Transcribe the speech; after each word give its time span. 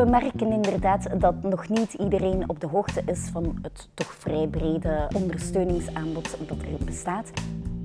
We 0.00 0.06
merken 0.06 0.52
inderdaad 0.52 1.20
dat 1.20 1.42
nog 1.42 1.68
niet 1.68 1.92
iedereen 1.92 2.48
op 2.48 2.60
de 2.60 2.66
hoogte 2.66 3.02
is 3.06 3.28
van 3.32 3.58
het 3.62 3.88
toch 3.94 4.14
vrij 4.14 4.46
brede 4.46 5.08
ondersteuningsaanbod 5.14 6.36
dat 6.46 6.56
er 6.62 6.84
bestaat. 6.84 7.30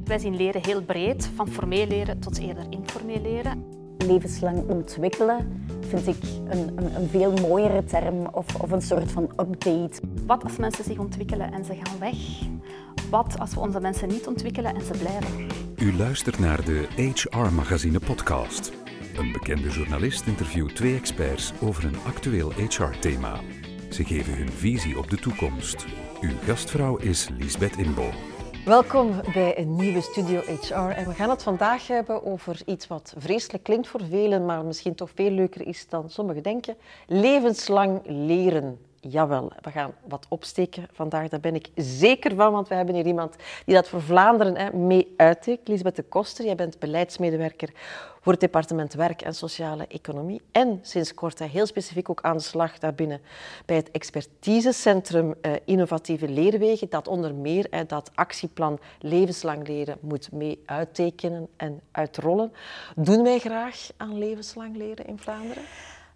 Wij 0.05 0.19
zien 0.19 0.35
leren 0.35 0.61
heel 0.65 0.81
breed, 0.81 1.29
van 1.35 1.47
formeel 1.47 1.87
leren 1.87 2.19
tot 2.19 2.39
eerder 2.39 2.63
informeel 2.69 3.21
leren. 3.21 3.65
Levenslang 3.97 4.69
ontwikkelen 4.69 5.67
vind 5.87 6.07
ik 6.07 6.23
een, 6.49 6.71
een, 6.75 6.95
een 6.95 7.09
veel 7.09 7.33
mooiere 7.33 7.83
term 7.83 8.27
of, 8.31 8.61
of 8.61 8.71
een 8.71 8.81
soort 8.81 9.11
van 9.11 9.23
update. 9.23 10.01
Wat 10.25 10.43
als 10.43 10.57
mensen 10.57 10.83
zich 10.83 10.97
ontwikkelen 10.97 11.53
en 11.53 11.65
ze 11.65 11.73
gaan 11.83 11.99
weg? 11.99 12.17
Wat 13.09 13.39
als 13.39 13.53
we 13.53 13.59
onze 13.59 13.79
mensen 13.79 14.07
niet 14.07 14.27
ontwikkelen 14.27 14.75
en 14.75 14.81
ze 14.81 14.91
blijven? 14.91 15.47
U 15.75 15.97
luistert 15.97 16.39
naar 16.39 16.65
de 16.65 16.87
HR 16.95 17.53
Magazine 17.53 17.99
podcast. 17.99 18.84
Een 19.17 19.31
bekende 19.31 19.69
journalist 19.69 20.27
interviewt 20.27 20.75
twee 20.75 20.95
experts 20.95 21.53
over 21.61 21.85
een 21.85 21.97
actueel 22.05 22.51
HR-thema. 22.51 23.39
Ze 23.89 24.03
geven 24.03 24.37
hun 24.37 24.49
visie 24.49 24.97
op 24.97 25.09
de 25.09 25.17
toekomst. 25.17 25.85
Uw 26.21 26.37
gastvrouw 26.43 26.97
is 26.97 27.29
Lisbeth 27.37 27.77
Inbo. 27.77 28.09
Welkom 28.65 29.21
bij 29.33 29.57
een 29.57 29.75
nieuwe 29.75 30.01
Studio 30.01 30.39
HR. 30.39 30.73
En 30.73 31.07
we 31.07 31.13
gaan 31.13 31.29
het 31.29 31.43
vandaag 31.43 31.87
hebben 31.87 32.25
over 32.25 32.61
iets 32.65 32.87
wat 32.87 33.13
vreselijk 33.17 33.63
klinkt 33.63 33.87
voor 33.87 34.01
velen, 34.09 34.45
maar 34.45 34.65
misschien 34.65 34.95
toch 34.95 35.09
veel 35.15 35.31
leuker 35.31 35.67
is 35.67 35.87
dan 35.89 36.09
sommigen 36.09 36.43
denken. 36.43 36.75
Levenslang 37.07 38.01
leren. 38.05 38.79
Jawel, 38.99 39.51
we 39.61 39.71
gaan 39.71 39.93
wat 40.07 40.25
opsteken 40.29 40.87
vandaag, 40.91 41.29
daar 41.29 41.39
ben 41.39 41.55
ik 41.55 41.69
zeker 41.75 42.35
van, 42.35 42.51
want 42.51 42.67
we 42.67 42.75
hebben 42.75 42.95
hier 42.95 43.05
iemand 43.05 43.35
die 43.65 43.75
dat 43.75 43.87
voor 43.87 44.01
Vlaanderen 44.01 44.57
hè, 44.57 44.77
mee 44.77 45.13
uitdeelt. 45.17 45.67
Lisbeth 45.67 45.95
de 45.95 46.03
Koster, 46.03 46.45
jij 46.45 46.55
bent 46.55 46.79
beleidsmedewerker 46.79 47.69
voor 48.25 48.33
het 48.33 48.41
departement 48.41 48.93
Werk 48.93 49.21
en 49.21 49.35
Sociale 49.35 49.87
Economie 49.87 50.41
en 50.51 50.79
sinds 50.81 51.13
kort 51.13 51.39
heel 51.39 51.65
specifiek 51.65 52.09
ook 52.09 52.21
aan 52.21 52.37
de 52.37 52.43
slag 52.43 52.77
daarbinnen 52.79 53.21
bij 53.65 53.75
het 53.75 53.91
expertisecentrum 53.91 55.33
uh, 55.41 55.51
Innovatieve 55.65 56.27
Leerwegen, 56.27 56.89
dat 56.89 57.07
onder 57.07 57.33
meer 57.33 57.67
hè, 57.69 57.85
dat 57.85 58.11
actieplan 58.15 58.79
levenslang 58.99 59.67
leren 59.67 59.97
moet 60.01 60.31
mee 60.31 60.63
uittekenen 60.65 61.47
en 61.57 61.81
uitrollen. 61.91 62.53
Doen 62.95 63.23
wij 63.23 63.39
graag 63.39 63.87
aan 63.97 64.17
levenslang 64.17 64.77
leren 64.77 65.05
in 65.05 65.17
Vlaanderen? 65.17 65.63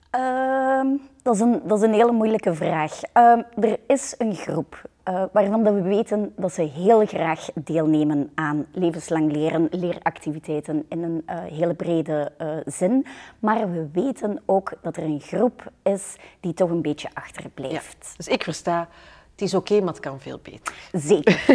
Ehm, 0.10 0.88
dat, 1.22 1.36
is 1.36 1.42
een, 1.42 1.62
dat 1.66 1.78
is 1.78 1.84
een 1.84 1.94
hele 1.94 2.12
moeilijke 2.12 2.54
vraag. 2.54 3.02
Ehm, 3.14 3.42
er 3.60 3.80
is 3.88 4.16
een 4.18 4.36
groep 4.36 4.82
uh, 5.10 5.24
waarvan 5.32 5.64
we 5.64 5.82
weten 5.82 6.34
dat 6.36 6.54
ze 6.54 6.62
heel 6.62 7.06
graag 7.06 7.48
deelnemen 7.54 8.32
aan 8.36 8.66
levenslang 8.72 9.32
leren, 9.32 9.68
leeractiviteiten 9.72 10.86
in 10.90 11.04
een 11.04 11.24
uh, 11.28 11.36
hele 11.44 11.74
brede 11.74 12.32
uh, 12.42 12.58
zin. 12.66 13.06
Maar 13.40 13.72
we 13.72 13.90
weten 13.92 14.42
ook 14.46 14.74
dat 14.82 14.98
er 14.98 15.04
een 15.04 15.20
groep 15.20 15.72
is 15.84 16.16
die 16.40 16.54
toch 16.54 16.70
een 16.70 16.82
beetje 16.82 17.10
achterblijft. 17.14 18.06
Ja, 18.08 18.14
dus 18.18 18.28
ik 18.28 18.44
versta, 18.44 18.88
het 19.32 19.42
is 19.42 19.54
oké, 19.54 19.72
okay, 19.72 19.84
maar 19.84 19.94
het 19.94 20.04
kan 20.04 20.20
veel 20.20 20.40
beter. 20.44 20.90
Zeker. 20.92 21.46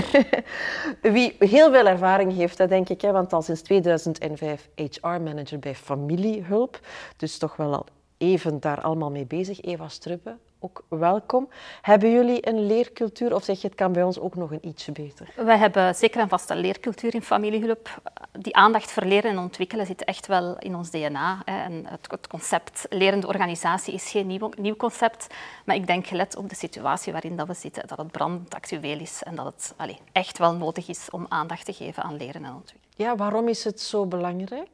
Wie 1.13 1.37
heel 1.39 1.73
veel 1.73 1.87
ervaring 1.87 2.33
heeft, 2.33 2.57
dat 2.57 2.69
denk 2.69 2.89
ik, 2.89 3.01
hè, 3.01 3.13
want 3.13 3.33
al 3.33 3.43
sinds 3.43 3.63
2005 3.63 4.69
HR-manager 4.75 5.59
bij 5.59 5.75
Familiehulp, 5.75 6.81
dus 7.17 7.39
toch 7.39 7.57
wel 7.57 7.75
al 7.75 7.87
even 8.19 8.61
daar 8.61 8.81
allemaal 8.81 9.11
mee 9.11 9.27
bezig. 9.27 9.61
Eva 9.61 9.89
Struppe, 9.89 10.37
ook 10.65 10.84
welkom. 10.89 11.48
Hebben 11.83 12.11
jullie 12.11 12.48
een 12.48 12.67
leercultuur 12.67 13.34
of 13.34 13.45
zeg 13.45 13.61
je 13.61 13.67
het 13.67 13.77
kan 13.77 13.93
bij 13.93 14.03
ons 14.03 14.19
ook 14.19 14.34
nog 14.34 14.51
een 14.51 14.67
ietsje 14.67 14.93
beter? 14.93 15.29
Wij 15.37 15.59
hebben 15.59 15.95
zeker 15.95 16.20
een 16.20 16.29
vaste 16.29 16.57
leercultuur 16.57 17.15
in 17.15 17.23
familiehulp. 17.23 18.01
Die 18.33 18.57
aandacht 18.57 18.92
voor 18.92 19.03
leren 19.03 19.31
en 19.31 19.39
ontwikkelen 19.39 19.87
zit 19.87 20.05
echt 20.05 20.27
wel 20.27 20.59
in 20.59 20.75
ons 20.75 20.91
DNA. 20.91 21.42
En 21.45 21.87
het, 21.87 22.27
concept 22.29 22.87
lerende 22.89 23.27
organisatie 23.27 23.95
is 23.95 24.11
geen 24.11 24.27
nieuw, 24.27 24.51
nieuw, 24.57 24.77
concept, 24.77 25.27
maar 25.65 25.77
ik 25.77 25.87
denk 25.87 26.07
gelet 26.07 26.37
op 26.37 26.48
de 26.48 26.55
situatie 26.55 27.12
waarin 27.12 27.37
dat 27.37 27.47
we 27.47 27.55
zitten, 27.55 27.87
dat 27.87 27.98
het 27.98 28.11
brandend 28.11 28.55
actueel 28.55 29.01
is 29.01 29.23
en 29.23 29.35
dat 29.35 29.45
het 29.45 29.75
allez, 29.77 29.98
echt 30.13 30.39
wel 30.39 30.55
nodig 30.55 30.89
is 30.89 31.08
om 31.11 31.27
aandacht 31.29 31.64
te 31.64 31.73
geven 31.73 32.02
aan 32.02 32.17
leren 32.17 32.45
en 32.45 32.55
ontwikkelen. 32.55 32.95
Ja, 32.96 33.17
waarom 33.17 33.48
is 33.48 33.64
het 33.64 33.81
zo 33.81 34.07
belangrijk? 34.07 34.69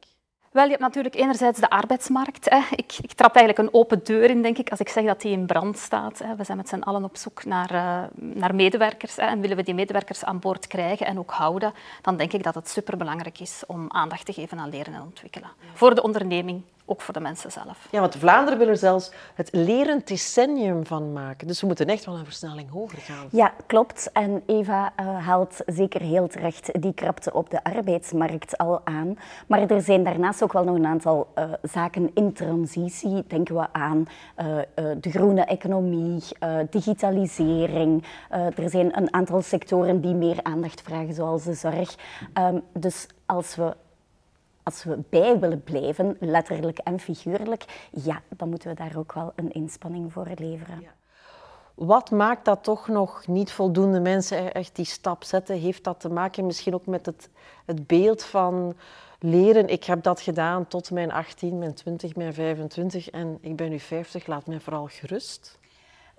Wel, 0.50 0.64
je 0.64 0.70
hebt 0.70 0.82
natuurlijk 0.82 1.14
enerzijds 1.14 1.60
de 1.60 1.70
arbeidsmarkt. 1.70 2.50
Hè. 2.50 2.60
Ik, 2.70 2.92
ik, 3.02 3.12
trap 3.12 3.34
eigenlijk 3.34 3.68
een 3.68 3.80
open 3.80 4.00
deur 4.04 4.30
in, 4.30 4.42
denk 4.42 4.58
ik, 4.58 4.70
als 4.70 4.80
ik 4.80 4.88
zeg 4.88 5.04
dat 5.04 5.20
die 5.20 5.32
in 5.32 5.46
brand 5.46 5.78
staat. 5.78 6.18
Hè. 6.18 6.36
We 6.36 6.44
zijn 6.44 6.56
met 6.56 6.68
z'n 6.68 6.80
allen 6.80 7.04
op 7.04 7.16
zoek 7.16 7.44
naar, 7.44 7.72
uh, 7.72 8.02
naar 8.16 8.54
medewerkers. 8.54 9.16
Hè. 9.16 9.22
En 9.22 9.40
willen 9.40 9.56
we 9.56 9.62
die 9.62 9.74
medewerkers 9.74 10.24
aan 10.24 10.38
boord 10.38 10.66
krijgen 10.66 11.06
en 11.06 11.18
ook 11.18 11.30
houden, 11.30 11.72
dan 12.02 12.16
denk 12.16 12.32
ik 12.32 12.42
dat 12.42 12.54
het 12.54 12.68
superbelangrijk 12.68 13.40
is 13.40 13.62
om 13.66 13.90
aandacht 13.90 14.24
te 14.26 14.32
geven 14.32 14.58
aan 14.58 14.70
leren 14.70 14.94
en 14.94 15.02
ontwikkelen. 15.02 15.50
Voor 15.74 15.94
de 15.94 16.02
onderneming, 16.02 16.62
ook 16.90 17.00
voor 17.00 17.14
de 17.14 17.20
mensen 17.20 17.52
zelf. 17.52 17.88
Ja, 17.90 18.00
want 18.00 18.16
Vlaanderen 18.16 18.58
wil 18.58 18.68
er 18.68 18.76
zelfs 18.76 19.10
het 19.34 19.48
lerend 19.52 20.06
decennium 20.06 20.86
van 20.86 21.12
maken. 21.12 21.46
Dus 21.46 21.60
we 21.60 21.66
moeten 21.66 21.86
echt 21.86 22.04
wel 22.04 22.18
een 22.18 22.24
versnelling 22.24 22.70
hoger 22.70 22.98
gaan. 22.98 23.26
Ja, 23.30 23.52
klopt. 23.66 24.10
En 24.12 24.42
Eva 24.46 24.92
uh, 25.00 25.26
haalt 25.26 25.56
zeker 25.66 26.00
heel 26.00 26.28
terecht 26.28 26.82
die 26.82 26.94
krapte 26.94 27.32
op 27.32 27.50
de 27.50 27.64
arbeidsmarkt 27.64 28.58
al 28.58 28.80
aan. 28.84 29.18
Maar 29.46 29.70
er 29.70 29.80
zijn 29.80 30.04
daarnaast 30.04 30.42
ook 30.42 30.52
wel 30.52 30.64
nog 30.64 30.74
een 30.74 30.86
aantal 30.86 31.32
uh, 31.34 31.44
zaken 31.62 32.10
in 32.14 32.32
transitie. 32.32 33.24
Denken 33.26 33.54
we 33.54 33.72
aan 33.72 34.08
uh, 34.36 34.58
de 35.00 35.10
groene 35.10 35.44
economie, 35.44 36.22
digitalisering. 36.70 38.04
er 38.30 38.70
zijn 38.70 38.96
een 38.96 39.14
aantal 39.14 39.42
sectoren 39.42 40.00
die 40.00 40.14
meer 40.14 40.38
aandacht 40.42 40.82
vragen, 40.82 41.14
zoals 41.14 41.44
de 41.44 41.54
zorg. 41.54 41.94
Um, 42.34 42.62
dus 42.72 43.06
als 43.26 43.56
we 43.56 43.76
als 44.62 44.84
we 44.84 44.98
bij 45.08 45.38
willen 45.38 45.62
blijven, 45.62 46.16
letterlijk 46.20 46.78
en 46.78 47.00
figuurlijk, 47.00 47.88
ja, 47.90 48.22
dan 48.28 48.48
moeten 48.48 48.68
we 48.68 48.74
daar 48.74 48.96
ook 48.96 49.12
wel 49.12 49.32
een 49.36 49.52
inspanning 49.52 50.12
voor 50.12 50.28
leveren. 50.34 50.82
Wat 51.74 52.10
maakt 52.10 52.44
dat 52.44 52.64
toch 52.64 52.88
nog 52.88 53.26
niet 53.26 53.52
voldoende 53.52 54.00
mensen 54.00 54.52
echt 54.52 54.76
die 54.76 54.84
stap 54.84 55.24
zetten? 55.24 55.58
Heeft 55.58 55.84
dat 55.84 56.00
te 56.00 56.08
maken 56.08 56.46
misschien 56.46 56.74
ook 56.74 56.86
met 56.86 57.06
het, 57.06 57.28
het 57.66 57.86
beeld 57.86 58.24
van 58.24 58.76
leren? 59.18 59.68
Ik 59.68 59.84
heb 59.84 60.02
dat 60.02 60.20
gedaan 60.20 60.66
tot 60.66 60.90
mijn 60.90 61.12
18, 61.12 61.58
mijn 61.58 61.74
20, 61.74 62.16
mijn 62.16 62.34
25 62.34 63.10
en 63.10 63.38
ik 63.40 63.56
ben 63.56 63.70
nu 63.70 63.78
50. 63.78 64.26
Laat 64.26 64.46
mij 64.46 64.60
vooral 64.60 64.86
gerust. 64.86 65.58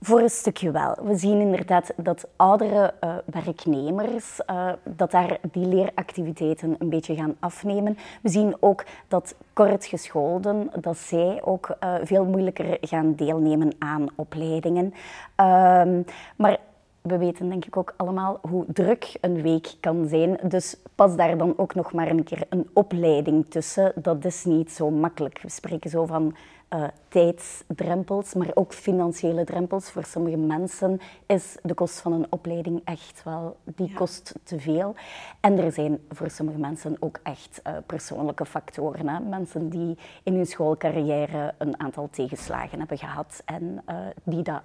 Voor 0.04 0.22
een 0.22 0.30
stukje 0.30 0.72
wel. 0.72 0.98
We 1.04 1.16
zien 1.16 1.40
inderdaad 1.42 1.94
dat 1.96 2.28
oudere 2.36 2.94
uh, 3.04 3.16
werknemers, 3.26 4.40
uh, 4.50 4.72
dat 4.84 5.12
daar 5.12 5.38
die 5.52 5.66
leeractiviteiten 5.66 6.76
een 6.80 6.90
beetje 6.90 7.16
gaan 7.16 7.36
afnemen. 7.40 7.98
We 8.22 8.30
zien 8.30 8.56
ook 8.60 8.86
dat 9.08 9.36
kortgescholden, 9.54 10.70
dat 10.80 10.98
zij 10.98 11.42
ook 11.44 11.76
uh, 11.84 11.96
veel 12.04 12.26
moeilijker 12.26 12.78
gaan 12.82 13.16
deelnemen 13.16 13.76
aan 13.80 14.08
opleidingen. 14.16 14.86
Um, 14.86 16.06
maar 16.36 16.58
we 17.02 17.18
weten 17.18 17.50
denk 17.50 17.66
ik 17.66 17.78
ook 17.78 17.94
allemaal 17.98 18.40
hoe 18.42 18.66
druk 18.68 19.18
een 19.22 19.42
week 19.42 19.74
kan 19.80 20.08
zijn. 20.08 20.40
Dus 20.44 20.78
pas 20.96 21.16
daar 21.16 21.38
dan 21.38 21.54
ook 21.58 21.76
nog 21.76 21.94
maar 21.94 22.08
een 22.08 22.24
keer 22.24 22.44
een 22.50 22.70
opleiding 22.74 23.46
tussen. 23.50 23.94
Dat 23.96 24.26
is 24.26 24.46
niet 24.46 24.72
zo 24.72 24.90
makkelijk. 24.90 25.40
We 25.42 25.50
spreken 25.50 25.90
zo 25.90 26.06
van 26.06 26.36
uh, 26.74 26.84
tijdsdrempels, 27.08 28.34
maar 28.34 28.52
ook 28.54 28.74
financiële 28.74 29.44
drempels. 29.44 29.92
Voor 29.92 30.06
sommige 30.06 30.38
mensen 30.38 31.00
is 31.26 31.58
de 31.64 31.74
kost 31.74 32.00
van 32.00 32.14
een 32.14 32.26
opleiding 32.30 32.82
echt 32.84 33.24
wel, 33.24 33.58
die 33.64 33.94
kost 33.94 34.34
te 34.44 34.60
veel. 34.60 34.96
En 35.40 35.58
er 35.58 35.72
zijn 35.72 36.00
voor 36.10 36.30
sommige 36.30 36.58
mensen 36.58 36.98
ook 37.00 37.20
echt 37.24 37.62
uh, 37.68 37.74
persoonlijke 37.86 38.46
factoren. 38.46 39.08
Hè? 39.08 39.20
Mensen 39.20 39.70
die 39.70 39.98
in 40.24 40.34
hun 40.34 40.46
schoolcarrière 40.46 41.54
een 41.58 41.80
aantal 41.80 42.10
tegenslagen 42.12 42.80
hebben 42.80 42.98
gehad 42.98 43.42
en 43.46 43.84
uh, 43.90 43.96
die 44.24 44.42
dat 44.42 44.62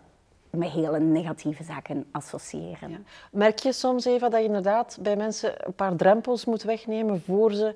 met 0.51 0.71
hele 0.71 1.01
negatieve 1.01 1.63
zaken 1.63 2.07
associëren. 2.13 2.91
Ja. 2.91 2.99
Merk 3.31 3.59
je 3.59 3.73
soms, 3.73 4.05
Eva, 4.05 4.29
dat 4.29 4.41
je 4.41 4.47
inderdaad 4.47 4.99
bij 5.01 5.17
mensen 5.17 5.67
een 5.67 5.75
paar 5.75 5.97
drempels 5.97 6.45
moet 6.45 6.63
wegnemen 6.63 7.23
voor 7.23 7.53
ze 7.53 7.75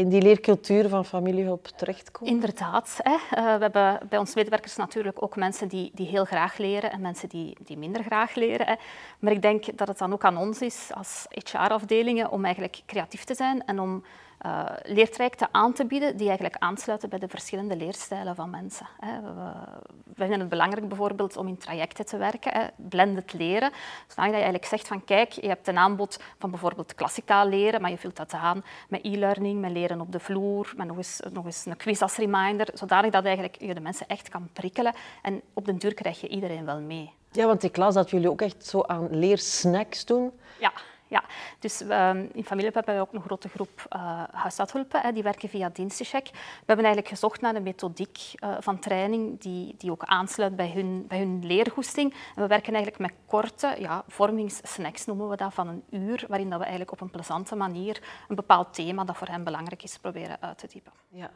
in 0.00 0.08
die 0.08 0.22
leercultuur 0.22 0.88
van 0.88 1.04
familiehulp 1.04 1.66
terechtkomen? 1.66 2.34
Inderdaad. 2.34 2.96
Hè. 2.98 3.12
Uh, 3.12 3.18
we 3.30 3.62
hebben 3.62 4.00
bij 4.08 4.18
ons 4.18 4.34
medewerkers 4.34 4.76
natuurlijk 4.76 5.22
ook 5.22 5.36
mensen 5.36 5.68
die, 5.68 5.90
die 5.94 6.06
heel 6.06 6.24
graag 6.24 6.58
leren 6.58 6.92
en 6.92 7.00
mensen 7.00 7.28
die, 7.28 7.56
die 7.64 7.78
minder 7.78 8.02
graag 8.02 8.34
leren. 8.34 8.66
Hè. 8.66 8.74
Maar 9.18 9.32
ik 9.32 9.42
denk 9.42 9.78
dat 9.78 9.88
het 9.88 9.98
dan 9.98 10.12
ook 10.12 10.24
aan 10.24 10.36
ons 10.36 10.60
is 10.60 10.90
als 10.94 11.26
HR-afdelingen 11.28 12.30
om 12.30 12.44
eigenlijk 12.44 12.82
creatief 12.86 13.24
te 13.24 13.34
zijn 13.34 13.64
en 13.64 13.80
om 13.80 14.04
uh, 14.46 14.64
leertrajecten 14.82 15.48
aan 15.50 15.72
te 15.72 15.84
bieden 15.84 16.16
die 16.16 16.26
eigenlijk 16.26 16.56
aansluiten 16.58 17.08
bij 17.08 17.18
de 17.18 17.28
verschillende 17.28 17.76
leerstijlen 17.76 18.34
van 18.34 18.50
mensen. 18.50 18.86
Hè. 19.00 19.20
We, 19.20 19.32
we, 19.34 20.14
vinden 20.14 20.40
het 20.40 20.48
belangrijk 20.48 20.88
bijvoorbeeld 20.88 21.36
om 21.36 21.48
in 21.48 21.58
trajecten 21.58 22.06
te 22.06 22.16
werken, 22.16 22.52
hè, 22.52 22.66
blended 22.76 23.32
leren. 23.32 23.72
Zodat 24.06 24.24
je 24.24 24.32
eigenlijk 24.32 24.64
zegt 24.64 24.88
van 24.88 25.04
kijk, 25.04 25.32
je 25.32 25.48
hebt 25.48 25.68
een 25.68 25.78
aanbod 25.78 26.22
van 26.38 26.50
bijvoorbeeld 26.50 26.94
klassikaal 26.94 27.48
leren, 27.48 27.80
maar 27.80 27.90
je 27.90 27.98
vult 27.98 28.16
dat 28.16 28.32
aan 28.32 28.64
met 28.88 29.04
e-learning, 29.04 29.60
met 29.60 29.70
leren 29.70 30.00
op 30.00 30.12
de 30.12 30.20
vloer, 30.20 30.72
met 30.76 30.86
nog 30.86 30.96
eens, 30.96 31.20
nog 31.32 31.44
eens 31.44 31.66
een 31.66 31.76
quiz 31.76 32.02
als 32.02 32.16
reminder, 32.16 32.68
zodanig 32.74 33.10
dat 33.10 33.24
eigenlijk 33.24 33.56
je 33.60 33.74
de 33.74 33.80
mensen 33.80 34.06
echt 34.06 34.28
kan 34.28 34.48
prikkelen. 34.52 34.94
En 35.22 35.42
op 35.52 35.64
den 35.64 35.78
duur 35.78 35.94
krijg 35.94 36.20
je 36.20 36.28
iedereen 36.28 36.64
wel 36.64 36.80
mee. 36.80 37.12
Ja, 37.32 37.46
want 37.46 37.62
ik 37.62 37.76
las 37.76 37.94
dat 37.94 38.10
jullie 38.10 38.30
ook 38.30 38.42
echt 38.42 38.66
zo 38.66 38.82
aan 38.82 39.18
leersnacks 39.18 40.04
doen. 40.04 40.32
Ja. 40.58 40.72
Ja, 41.10 41.24
dus 41.58 41.80
ehm, 41.80 42.26
in 42.32 42.44
Familiep 42.44 42.74
hebben 42.74 42.94
we 42.94 43.00
ook 43.00 43.12
een 43.12 43.22
grote 43.22 43.48
groep 43.48 43.86
uh, 43.96 44.22
huishoudhulpen, 44.32 45.14
die 45.14 45.22
werken 45.22 45.48
via 45.48 45.70
dienstencheck. 45.72 46.28
We 46.32 46.66
hebben 46.66 46.84
eigenlijk 46.84 47.08
gezocht 47.08 47.40
naar 47.40 47.54
een 47.54 47.62
methodiek 47.62 48.18
uh, 48.44 48.56
van 48.60 48.78
training 48.78 49.40
die, 49.40 49.74
die 49.78 49.90
ook 49.90 50.04
aansluit 50.04 50.56
bij 50.56 50.70
hun, 50.74 51.04
bij 51.08 51.18
hun 51.18 51.46
leergoesting. 51.46 52.12
En 52.12 52.42
we 52.42 52.46
werken 52.48 52.74
eigenlijk 52.74 52.98
met 52.98 53.12
korte 53.26 53.74
ja, 53.78 54.04
vormingssnacks, 54.08 55.06
noemen 55.06 55.28
we 55.28 55.36
dat, 55.36 55.54
van 55.54 55.68
een 55.68 55.82
uur, 55.90 56.24
waarin 56.28 56.48
dat 56.48 56.58
we 56.58 56.64
eigenlijk 56.64 56.92
op 56.92 57.00
een 57.00 57.10
plezante 57.10 57.56
manier 57.56 58.02
een 58.28 58.36
bepaald 58.36 58.74
thema 58.74 59.04
dat 59.04 59.16
voor 59.16 59.28
hen 59.28 59.44
belangrijk 59.44 59.82
is 59.82 59.98
proberen 59.98 60.36
uit 60.40 60.58
te 60.58 60.66
diepen. 60.66 60.92
Ja. 61.08 61.30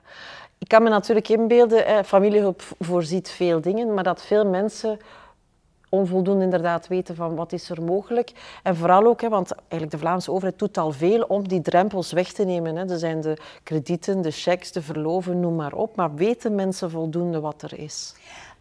Ik 0.58 0.68
kan 0.68 0.82
me 0.82 0.88
natuurlijk 0.88 1.28
inbeelden, 1.28 1.86
eh, 1.86 2.02
familiehulp 2.02 2.62
voorziet 2.78 3.30
veel 3.30 3.60
dingen, 3.60 3.94
maar 3.94 4.04
dat 4.04 4.24
veel 4.24 4.46
mensen 4.46 4.98
onvoldoende 5.94 6.44
inderdaad 6.44 6.88
weten 6.88 7.14
van 7.14 7.35
wat 7.35 7.52
is 7.52 7.70
er 7.70 7.82
mogelijk. 7.82 8.32
En 8.62 8.76
vooral 8.76 9.06
ook, 9.06 9.20
hè, 9.20 9.29
want 9.29 9.52
eigenlijk 9.52 9.91
de 9.91 9.99
Vlaamse 9.99 10.31
overheid 10.31 10.58
doet 10.58 10.79
al 10.79 10.93
veel 10.93 11.23
om 11.23 11.49
die 11.49 11.61
drempels 11.61 12.12
weg 12.12 12.32
te 12.32 12.44
nemen. 12.44 12.76
Hè. 12.76 12.88
Er 12.88 12.99
zijn 12.99 13.20
de 13.20 13.37
kredieten, 13.62 14.20
de 14.20 14.31
checks, 14.31 14.73
de 14.73 14.82
verloven, 14.82 15.41
noem 15.41 15.55
maar 15.55 15.73
op. 15.73 15.96
Maar 15.96 16.14
weten 16.14 16.55
mensen 16.55 16.91
voldoende 16.91 17.41
wat 17.41 17.62
er 17.62 17.79
is? 17.79 18.14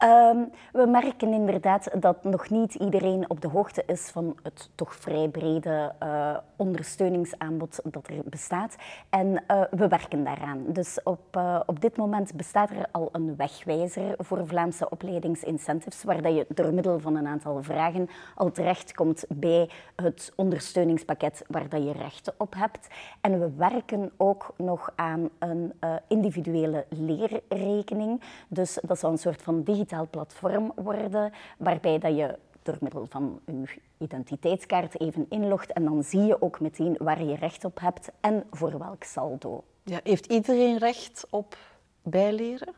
Ehm, 0.03 0.37
we 0.71 0.85
merken 0.85 1.33
inderdaad 1.33 2.01
dat 2.01 2.23
nog 2.23 2.49
niet 2.49 2.73
iedereen 2.75 3.29
op 3.29 3.41
de 3.41 3.47
hoogte 3.47 3.83
is 3.85 4.09
van 4.09 4.35
het 4.41 4.69
toch 4.75 4.95
vrij 4.95 5.27
brede 5.27 5.91
uh, 6.03 6.37
ondersteuningsaanbod 6.55 7.79
dat 7.83 8.07
er 8.07 8.15
bestaat. 8.25 8.75
En 9.09 9.27
uh, 9.27 9.61
we 9.71 9.87
werken 9.87 10.23
daaraan. 10.23 10.63
Dus 10.67 10.99
op, 11.03 11.37
uh, 11.37 11.59
op 11.65 11.81
dit 11.81 11.97
moment 11.97 12.33
bestaat 12.33 12.69
er 12.69 12.85
al 12.91 13.09
een 13.11 13.35
wegwijzer 13.35 14.15
voor 14.17 14.47
Vlaamse 14.47 14.89
opleidingsincentives, 14.89 16.03
waar 16.03 16.21
dat 16.21 16.35
je 16.35 16.45
door 16.49 16.73
middel 16.73 16.99
van 16.99 17.15
een 17.15 17.27
aantal 17.27 17.63
vragen 17.63 18.09
al 18.35 18.51
terechtkomt 18.51 19.25
bij 19.29 19.69
het 19.95 20.33
ondersteuningspakket 20.35 21.43
waar 21.47 21.69
dat 21.69 21.83
je 21.83 21.91
recht 21.91 22.33
op 22.37 22.53
hebt. 22.57 22.87
En 23.21 23.39
we 23.39 23.51
werken 23.55 24.11
ook 24.17 24.53
nog 24.57 24.91
aan 24.95 25.29
een 25.39 25.73
individuele 26.07 26.85
leerrekening. 26.89 28.21
Dus 28.47 28.79
dat 28.81 28.99
zal 28.99 29.11
een 29.11 29.17
soort 29.17 29.41
van 29.41 29.63
digitale 29.63 29.91
platform 30.01 30.71
worden, 30.75 31.31
waarbij 31.57 31.99
dat 31.99 32.15
je 32.15 32.37
door 32.63 32.77
middel 32.79 33.05
van 33.09 33.39
je 33.45 33.81
identiteitskaart 33.97 34.99
even 34.99 35.25
inlogt 35.29 35.73
en 35.73 35.83
dan 35.83 36.03
zie 36.03 36.21
je 36.21 36.41
ook 36.41 36.59
meteen 36.59 36.95
waar 36.99 37.23
je 37.23 37.35
recht 37.35 37.65
op 37.65 37.79
hebt 37.79 38.11
en 38.19 38.43
voor 38.51 38.77
welk 38.77 39.03
saldo. 39.03 39.63
Ja, 39.83 39.99
heeft 40.03 40.25
iedereen 40.25 40.77
recht 40.77 41.27
op 41.29 41.57
bijleren? 42.01 42.73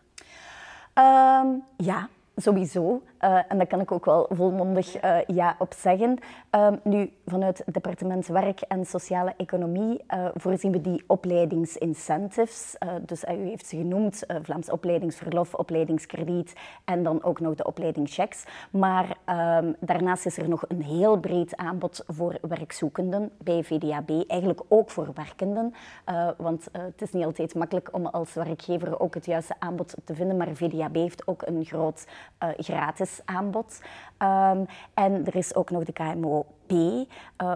Um, 0.93 1.63
ja, 1.77 2.09
sowieso. 2.35 3.01
Uh, 3.25 3.39
en 3.47 3.57
daar 3.57 3.67
kan 3.67 3.79
ik 3.79 3.91
ook 3.91 4.05
wel 4.05 4.25
volmondig 4.29 5.03
uh, 5.03 5.17
ja 5.27 5.55
op 5.59 5.73
zeggen. 5.77 6.17
Uh, 6.55 6.67
nu, 6.83 7.11
vanuit 7.25 7.61
het 7.65 7.73
departement 7.73 8.27
Werk 8.27 8.61
en 8.61 8.85
Sociale 8.85 9.33
Economie 9.37 10.03
uh, 10.13 10.27
voorzien 10.33 10.71
we 10.71 10.81
die 10.81 11.03
opleidingsincentives. 11.07 12.75
dus 13.01 13.23
u 13.23 13.47
heeft 13.47 13.65
ze 13.65 13.77
genoemd, 13.77 14.23
Vlaams 14.41 14.69
opleidingsverlof, 14.69 15.53
opleidingskrediet 15.53 16.53
en 16.85 17.03
dan 17.03 17.23
ook 17.23 17.39
nog 17.39 17.55
de 17.55 17.63
opleidingschecks. 17.63 18.43
Maar 18.71 19.17
ehm, 19.25 19.73
daarnaast 19.79 20.25
is 20.25 20.37
er 20.37 20.49
nog 20.49 20.63
een 20.67 20.81
heel 20.81 21.19
breed 21.19 21.55
aanbod 21.57 22.03
voor 22.07 22.37
werkzoekenden 22.41 23.31
bij 23.37 23.63
VDAB, 23.63 24.09
eigenlijk 24.27 24.61
ook 24.67 24.89
voor 24.89 25.09
werkenden. 25.13 25.73
want 26.37 26.67
het 26.71 27.01
is 27.01 27.11
niet 27.11 27.25
altijd 27.25 27.55
makkelijk 27.55 27.89
om 27.91 28.05
als 28.05 28.33
werkgever 28.33 28.99
ook 28.99 29.13
het 29.13 29.25
juiste 29.25 29.55
aanbod 29.59 29.95
te 30.03 30.15
vinden, 30.15 30.37
maar 30.37 30.55
VDAB 30.55 30.95
heeft 30.95 31.27
ook 31.27 31.41
een 31.45 31.65
groot 31.65 32.07
gratis 32.57 33.14
aanbod. 33.25 33.81
Um, 34.19 34.65
en 34.93 35.25
er 35.25 35.35
is 35.35 35.55
ook 35.55 35.69
nog 35.69 35.83
de 35.83 35.93
KMO 35.93 36.45
P 36.65 36.71
uh, 36.71 37.05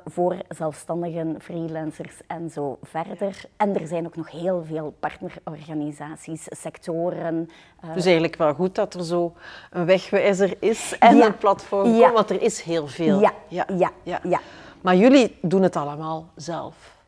voor 0.06 0.35
zelfstandigen, 0.50 1.35
freelancers 1.41 2.21
en 2.27 2.50
zo 2.50 2.77
verder. 2.83 3.41
En 3.57 3.79
er 3.79 3.88
zijn 3.88 4.06
ook 4.06 4.15
nog 4.15 4.31
heel 4.31 4.63
veel 4.65 4.94
partnerorganisaties, 5.00 6.47
sectoren. 6.50 7.50
Uh, 7.85 7.94
dus 7.94 8.03
eigenlijk 8.03 8.35
wel 8.35 8.53
goed 8.53 8.75
dat 8.75 8.94
er 8.94 9.03
zo 9.03 9.33
een 9.69 9.85
wegwijzer 9.85 10.57
is 10.59 10.97
en 10.97 11.17
ja. 11.17 11.25
een 11.25 11.38
platform 11.38 11.89
ja. 11.89 12.12
want 12.12 12.29
er 12.29 12.41
is 12.41 12.62
heel 12.62 12.88
veel. 12.88 13.19
Ja. 13.19 13.33
Ja. 13.47 13.65
Ja. 13.77 13.91
ja. 14.03 14.19
ja. 14.23 14.39
Maar 14.81 14.95
jullie 14.95 15.38
doen 15.41 15.62
het 15.62 15.75
allemaal 15.75 16.29
zelf. 16.35 16.99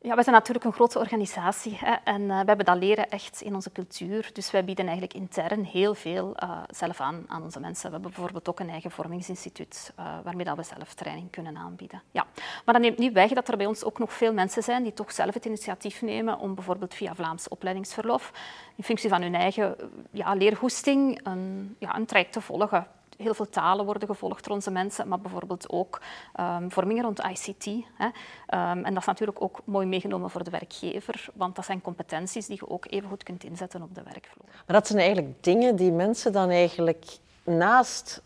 Ja, 0.00 0.14
we 0.14 0.22
zijn 0.22 0.34
natuurlijk 0.34 0.64
een 0.64 0.72
grote 0.72 0.98
organisatie 0.98 1.78
hè, 1.80 1.92
en 2.04 2.22
uh, 2.22 2.28
we 2.28 2.46
hebben 2.46 2.64
dat 2.64 2.78
leren 2.78 3.10
echt 3.10 3.40
in 3.40 3.54
onze 3.54 3.72
cultuur. 3.72 4.30
Dus 4.32 4.50
wij 4.50 4.64
bieden 4.64 4.86
eigenlijk 4.86 5.14
intern 5.14 5.64
heel 5.64 5.94
veel 5.94 6.36
uh, 6.42 6.62
zelf 6.70 7.00
aan 7.00 7.24
aan 7.28 7.42
onze 7.42 7.60
mensen. 7.60 7.86
We 7.86 7.92
hebben 7.92 8.10
bijvoorbeeld 8.10 8.48
ook 8.48 8.60
een 8.60 8.70
eigen 8.70 8.90
vormingsinstituut 8.90 9.92
uh, 9.98 10.06
waarmee 10.24 10.44
dat 10.44 10.56
we 10.56 10.62
zelf 10.62 10.94
training 10.94 11.30
kunnen 11.30 11.56
aanbieden. 11.56 12.02
Ja. 12.10 12.26
Maar 12.64 12.74
dat 12.74 12.82
neemt 12.82 12.98
niet 12.98 13.12
weg 13.12 13.30
dat 13.30 13.48
er 13.48 13.56
bij 13.56 13.66
ons 13.66 13.84
ook 13.84 13.98
nog 13.98 14.12
veel 14.12 14.32
mensen 14.32 14.62
zijn 14.62 14.82
die 14.82 14.94
toch 14.94 15.12
zelf 15.12 15.34
het 15.34 15.44
initiatief 15.44 16.02
nemen 16.02 16.38
om 16.38 16.54
bijvoorbeeld 16.54 16.94
via 16.94 17.14
Vlaams 17.14 17.48
opleidingsverlof 17.48 18.32
in 18.76 18.84
functie 18.84 19.08
van 19.08 19.22
hun 19.22 19.34
eigen 19.34 19.76
ja, 20.10 20.34
leergoesting 20.34 21.20
een, 21.22 21.76
ja, 21.78 21.96
een 21.96 22.06
traject 22.06 22.32
te 22.32 22.40
volgen 22.40 22.86
heel 23.18 23.34
veel 23.34 23.48
talen 23.48 23.84
worden 23.84 24.08
gevolgd 24.08 24.44
door 24.44 24.54
onze 24.54 24.70
mensen, 24.70 25.08
maar 25.08 25.20
bijvoorbeeld 25.20 25.70
ook 25.70 26.00
um, 26.40 26.70
vormingen 26.70 27.04
rond 27.04 27.20
ICT. 27.20 27.64
Hè. 27.94 28.06
Um, 28.06 28.84
en 28.84 28.94
dat 28.94 29.02
is 29.02 29.06
natuurlijk 29.06 29.42
ook 29.42 29.60
mooi 29.64 29.86
meegenomen 29.86 30.30
voor 30.30 30.44
de 30.44 30.50
werkgever, 30.50 31.28
want 31.34 31.56
dat 31.56 31.64
zijn 31.64 31.80
competenties 31.80 32.46
die 32.46 32.56
je 32.60 32.68
ook 32.68 32.86
even 32.90 33.08
goed 33.08 33.22
kunt 33.22 33.44
inzetten 33.44 33.82
op 33.82 33.94
de 33.94 34.02
werkvloer. 34.02 34.46
Maar 34.66 34.76
dat 34.76 34.86
zijn 34.86 34.98
eigenlijk 34.98 35.44
dingen 35.44 35.76
die 35.76 35.92
mensen 35.92 36.32
dan 36.32 36.50
eigenlijk 36.50 37.18
naast 37.44 38.22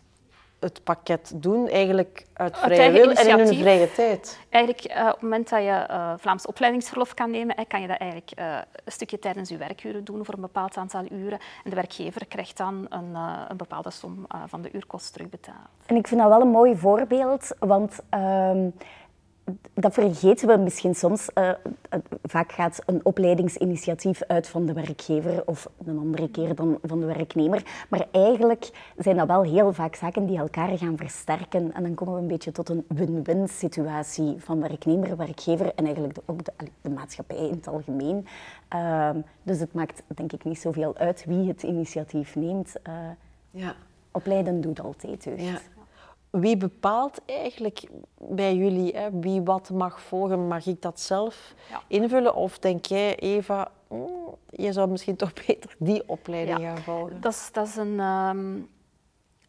het 0.63 0.83
pakket 0.83 1.31
doen, 1.35 1.67
eigenlijk 1.67 2.25
uit 2.33 2.57
vrije 2.57 2.91
wil 2.91 3.11
en 3.11 3.27
in 3.27 3.37
hun 3.37 3.55
vrije 3.55 3.91
tijd? 3.91 4.39
Eigenlijk, 4.49 4.95
uh, 4.95 5.05
op 5.05 5.11
het 5.13 5.21
moment 5.21 5.49
dat 5.49 5.59
je 5.59 5.87
uh, 5.89 6.13
Vlaams 6.17 6.45
opleidingsverlof 6.45 7.13
kan 7.13 7.31
nemen, 7.31 7.55
kan 7.67 7.81
je 7.81 7.87
dat 7.87 7.97
eigenlijk 7.97 8.31
uh, 8.39 8.57
een 8.85 8.91
stukje 8.91 9.19
tijdens 9.19 9.49
je 9.49 9.57
werkuren 9.57 10.03
doen 10.03 10.25
voor 10.25 10.33
een 10.33 10.41
bepaald 10.41 10.77
aantal 10.77 11.05
uren. 11.11 11.39
En 11.63 11.69
de 11.69 11.75
werkgever 11.75 12.25
krijgt 12.25 12.57
dan 12.57 12.85
een, 12.89 13.15
een 13.47 13.57
bepaalde 13.57 13.91
som 13.91 14.25
van 14.45 14.61
de 14.61 14.71
uurkost 14.71 15.13
terugbetaald. 15.13 15.57
En 15.85 15.95
ik 15.95 16.07
vind 16.07 16.21
dat 16.21 16.29
wel 16.29 16.41
een 16.41 16.47
mooi 16.47 16.75
voorbeeld, 16.75 17.55
want 17.59 17.99
ehm, 18.09 18.69
dat 19.73 19.93
vergeten 19.93 20.47
we 20.47 20.57
misschien 20.57 20.95
soms. 20.95 21.29
Uh, 21.35 21.49
vaak 22.23 22.51
gaat 22.51 22.81
een 22.85 22.99
opleidingsinitiatief 23.03 24.21
uit 24.27 24.47
van 24.47 24.65
de 24.65 24.73
werkgever 24.73 25.43
of 25.45 25.69
een 25.85 25.97
andere 25.97 26.29
keer 26.29 26.55
dan 26.55 26.79
van 26.83 26.99
de 26.99 27.05
werknemer. 27.05 27.85
Maar 27.89 28.07
eigenlijk 28.11 28.69
zijn 28.97 29.17
dat 29.17 29.27
wel 29.27 29.43
heel 29.43 29.73
vaak 29.73 29.95
zaken 29.95 30.25
die 30.25 30.37
elkaar 30.37 30.77
gaan 30.77 30.97
versterken. 30.97 31.73
En 31.73 31.83
dan 31.83 31.93
komen 31.93 32.15
we 32.15 32.21
een 32.21 32.27
beetje 32.27 32.51
tot 32.51 32.69
een 32.69 32.85
win-win 32.87 33.47
situatie 33.47 34.35
van 34.37 34.61
werknemer, 34.61 35.17
werkgever 35.17 35.73
en 35.75 35.85
eigenlijk 35.85 36.17
ook 36.25 36.45
de, 36.45 36.51
de 36.81 36.89
maatschappij 36.89 37.37
in 37.47 37.55
het 37.55 37.67
algemeen. 37.67 38.27
Uh, 38.75 39.09
dus 39.43 39.59
het 39.59 39.73
maakt 39.73 40.03
denk 40.07 40.33
ik 40.33 40.43
niet 40.43 40.59
zoveel 40.59 40.95
uit 40.97 41.25
wie 41.25 41.47
het 41.47 41.63
initiatief 41.63 42.35
neemt. 42.35 42.73
Uh, 42.87 42.93
ja. 43.51 43.75
Opleiden 44.11 44.61
doet 44.61 44.81
altijd 44.81 45.23
deugd. 45.23 45.41
Ja. 45.41 45.59
Wie 46.39 46.57
bepaalt 46.57 47.21
eigenlijk 47.25 47.83
bij 48.17 48.55
jullie 48.55 48.95
hè, 48.95 49.19
wie 49.19 49.41
wat 49.41 49.69
mag 49.69 50.01
volgen? 50.01 50.47
Mag 50.47 50.65
ik 50.65 50.81
dat 50.81 50.99
zelf 50.99 51.53
invullen? 51.87 52.35
Of 52.35 52.59
denk 52.59 52.85
jij, 52.85 53.15
Eva, 53.15 53.71
mm, 53.89 54.35
je 54.49 54.71
zou 54.71 54.89
misschien 54.89 55.15
toch 55.15 55.33
beter 55.47 55.75
die 55.79 56.03
opleiding 56.05 56.59
gaan 56.59 56.77
volgen? 56.77 57.21
Dat 57.21 57.33
is, 57.33 57.49
dat 57.51 57.67
is 57.67 57.75
een... 57.75 57.99
Um 57.99 58.69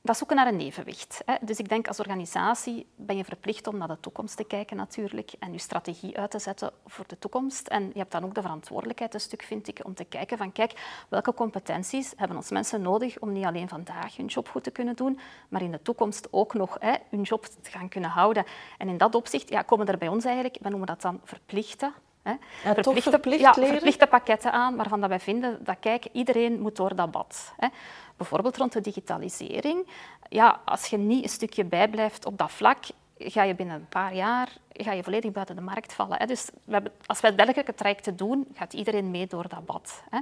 dat 0.04 0.16
zoeken 0.16 0.36
naar 0.36 0.46
een 0.46 0.60
evenwicht. 0.60 1.22
Hè. 1.24 1.34
Dus 1.40 1.58
ik 1.58 1.68
denk 1.68 1.88
als 1.88 1.98
organisatie 1.98 2.86
ben 2.96 3.16
je 3.16 3.24
verplicht 3.24 3.66
om 3.66 3.76
naar 3.76 3.88
de 3.88 4.00
toekomst 4.00 4.36
te 4.36 4.44
kijken 4.44 4.76
natuurlijk 4.76 5.32
en 5.38 5.52
je 5.52 5.58
strategie 5.58 6.18
uit 6.18 6.30
te 6.30 6.38
zetten 6.38 6.72
voor 6.86 7.04
de 7.06 7.18
toekomst. 7.18 7.68
En 7.68 7.82
je 7.82 7.98
hebt 7.98 8.12
dan 8.12 8.24
ook 8.24 8.34
de 8.34 8.42
verantwoordelijkheid, 8.42 9.14
een 9.14 9.20
stuk 9.20 9.42
vind 9.42 9.68
ik, 9.68 9.80
om 9.82 9.94
te 9.94 10.04
kijken 10.04 10.38
van 10.38 10.52
kijk, 10.52 11.04
welke 11.08 11.34
competenties 11.34 12.12
hebben 12.16 12.36
ons 12.36 12.50
mensen 12.50 12.82
nodig 12.82 13.18
om 13.18 13.32
niet 13.32 13.44
alleen 13.44 13.68
vandaag 13.68 14.16
hun 14.16 14.26
job 14.26 14.48
goed 14.48 14.64
te 14.64 14.70
kunnen 14.70 14.96
doen, 14.96 15.18
maar 15.48 15.62
in 15.62 15.70
de 15.70 15.82
toekomst 15.82 16.28
ook 16.30 16.54
nog 16.54 16.76
hè, 16.80 16.94
hun 17.10 17.22
job 17.22 17.44
te 17.44 17.70
gaan 17.70 17.88
kunnen 17.88 18.10
houden. 18.10 18.44
En 18.78 18.88
in 18.88 18.98
dat 18.98 19.14
opzicht 19.14 19.48
ja, 19.48 19.62
komen 19.62 19.86
er 19.86 19.98
bij 19.98 20.08
ons 20.08 20.24
eigenlijk, 20.24 20.58
we 20.60 20.68
noemen 20.68 20.86
dat 20.86 21.00
dan 21.00 21.20
verplichte 21.24 21.92
Hè. 22.24 22.30
Ja, 22.30 22.74
verplichte, 22.74 23.10
verplicht 23.10 23.40
ja, 23.40 23.54
verplichte 23.54 24.06
pakketten 24.06 24.52
aan 24.52 24.76
waarvan 24.76 25.00
dat 25.00 25.08
wij 25.08 25.20
vinden 25.20 25.64
dat 25.64 25.76
kijk, 25.80 26.06
iedereen 26.12 26.60
moet 26.60 26.76
door 26.76 26.96
dat 26.96 27.10
bad. 27.10 27.52
Hè. 27.56 27.68
Bijvoorbeeld 28.16 28.56
rond 28.56 28.72
de 28.72 28.80
digitalisering. 28.80 29.86
Ja, 30.28 30.60
als 30.64 30.86
je 30.86 30.96
niet 30.96 31.22
een 31.22 31.28
stukje 31.28 31.64
bijblijft 31.64 32.26
op 32.26 32.38
dat 32.38 32.50
vlak, 32.50 32.84
ga 33.30 33.42
je 33.42 33.54
binnen 33.54 33.76
een 33.76 33.88
paar 33.88 34.14
jaar 34.14 34.48
ga 34.82 34.92
je 34.92 35.02
volledig 35.02 35.32
buiten 35.32 35.56
de 35.56 35.62
markt 35.62 35.92
vallen. 35.92 36.18
Hè. 36.18 36.26
Dus 36.26 36.50
we 36.64 36.72
hebben, 36.72 36.92
als 37.06 37.20
wij 37.20 37.34
dergelijke 37.34 37.74
trajecten 37.74 38.16
doen, 38.16 38.46
gaat 38.54 38.72
iedereen 38.72 39.10
mee 39.10 39.26
door 39.26 39.48
dat 39.48 39.66
bad. 39.66 40.02
Hè. 40.10 40.18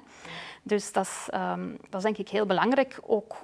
Dus 0.63 0.93
dat 0.93 1.05
is, 1.05 1.29
um, 1.35 1.79
dat 1.91 2.03
denk 2.03 2.17
ik 2.17 2.29
heel 2.29 2.47
belangrijk. 2.47 2.99
Ook, 3.03 3.37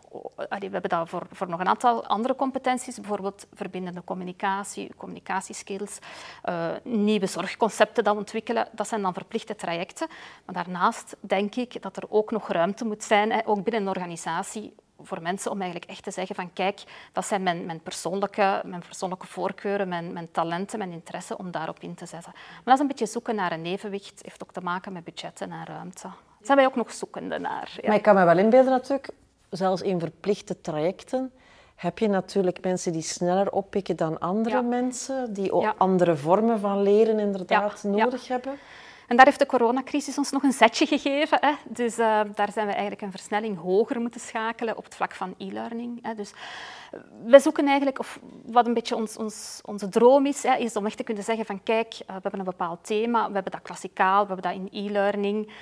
we 0.49 0.69
hebben 0.71 0.91
dat 0.91 1.09
voor, 1.09 1.27
voor 1.33 1.49
nog 1.49 1.61
een 1.61 1.69
aantal 1.69 2.07
andere 2.07 2.35
competenties, 2.35 2.97
bijvoorbeeld 2.97 3.47
verbindende 3.55 4.05
communicatie, 4.05 4.95
communicatieskills, 4.97 5.99
uh, 6.49 6.71
nieuwe 6.83 7.27
zorgconcepten 7.27 8.17
ontwikkelen. 8.17 8.69
Dat 8.73 8.89
zijn 8.89 9.03
dan 9.03 9.13
verplichte 9.13 9.55
trajecten. 9.55 10.09
Maar 10.45 10.55
daarnaast 10.55 11.17
denk 11.21 11.55
ik 11.55 11.83
dat 11.83 11.97
er 11.97 12.05
ook 12.09 12.31
nog 12.31 12.49
ruimte 12.49 12.85
moet 12.85 13.05
zijn, 13.05 13.33
hè, 13.33 13.47
ook 13.47 13.65
binnen 13.65 13.83
een 13.83 13.89
organisatie, 13.89 14.75
voor 15.03 15.23
mensen 15.23 15.51
om 15.51 15.61
eigenlijk 15.61 15.91
echt 15.91 16.03
te 16.03 16.11
zeggen 16.11 16.35
van 16.35 16.53
kijk, 16.53 16.83
dat 17.13 17.27
zijn 17.27 17.43
mijn, 17.43 17.67
mijn, 17.67 17.81
persoonlijke, 17.81 18.63
mijn 18.65 18.83
persoonlijke 18.87 19.27
voorkeuren, 19.27 19.89
mijn, 19.89 20.13
mijn 20.13 20.31
talenten, 20.31 20.79
mijn 20.79 20.93
interesse 20.93 21.39
om 21.39 21.51
daarop 21.51 21.79
in 21.81 21.95
te 21.95 22.07
zetten. 22.07 22.33
Maar 22.35 22.63
dat 22.65 22.75
is 22.75 22.81
een 22.81 22.87
beetje 22.87 23.07
zoeken 23.07 23.35
naar 23.35 23.53
een 23.53 23.67
evenwicht, 23.67 24.21
heeft 24.25 24.43
ook 24.43 24.53
te 24.53 24.61
maken 24.61 24.93
met 24.93 25.05
budgetten 25.05 25.53
en 25.53 25.65
ruimte. 25.65 26.03
Daar 26.03 26.47
zijn 26.47 26.57
wij 26.57 26.67
ook 26.67 26.77
nog 26.77 26.93
zoekende 26.93 27.39
naar. 27.39 27.73
Ja. 27.81 27.87
Maar 27.87 27.97
ik 27.97 28.03
kan 28.03 28.15
me 28.15 28.25
wel 28.25 28.39
inbeelden 28.39 28.71
natuurlijk, 28.71 29.11
zelfs 29.51 29.83
in 29.83 30.01
verplichte 30.01 30.61
trajecten, 30.61 31.33
heb 31.75 31.99
je 31.99 32.09
natuurlijk 32.09 32.65
mensen 32.65 32.93
die 32.93 33.03
sneller 33.03 33.51
oppikken 33.51 33.97
dan 33.97 34.19
andere 34.19 34.63
mensen, 34.63 35.33
die 35.33 35.53
ook 35.53 35.75
andere 35.77 36.17
vormen 36.17 36.61
van 36.61 36.83
leren 36.83 37.19
inderdaad 37.19 37.83
nodig 37.85 38.29
hebben. 38.29 38.59
En 39.09 39.17
daar 39.17 39.25
heeft 39.25 39.39
de 39.39 39.47
coronacrisis 39.47 40.19
ons 40.19 40.31
nog 40.31 40.43
een 40.43 40.53
zetje 40.53 40.87
gegeven. 40.87 41.39
Hè. 41.41 41.53
Dus 41.69 41.99
uh, 41.99 42.21
daar 42.35 42.53
zijn 42.53 42.67
we 42.67 42.73
eigenlijk 42.73 43.03
een 43.03 43.11
versnelling 43.11 43.59
hoger 43.59 44.01
moeten 44.01 44.21
schakelen 44.21 44.77
op 44.77 44.85
het 44.85 44.95
vlak 44.95 45.15
van 45.15 45.35
e-learning. 45.39 46.15
Dus 46.17 46.33
we 47.25 47.39
zoeken 47.39 47.67
eigenlijk, 47.67 47.99
of 47.99 48.19
wat 48.47 48.67
een 48.67 48.75
beetje 48.75 48.97
ons, 48.97 49.17
ons, 49.17 49.61
onze 49.65 49.89
droom 49.89 50.27
is, 50.27 50.43
hè, 50.43 50.57
is 50.57 50.77
om 50.77 50.87
echt 50.87 50.97
te 50.97 51.03
kunnen 51.03 51.25
zeggen 51.25 51.45
van 51.45 51.63
kijk, 51.63 51.95
uh, 51.95 52.07
we 52.07 52.13
hebben 52.13 52.39
een 52.39 52.45
bepaald 52.45 52.87
thema, 52.87 53.27
we 53.29 53.35
hebben 53.35 53.53
dat 53.53 53.63
klassikaal, 53.63 54.27
we 54.27 54.33
hebben 54.33 54.53
dat 54.53 54.73
in 54.73 54.87
e-learning. 54.87 55.53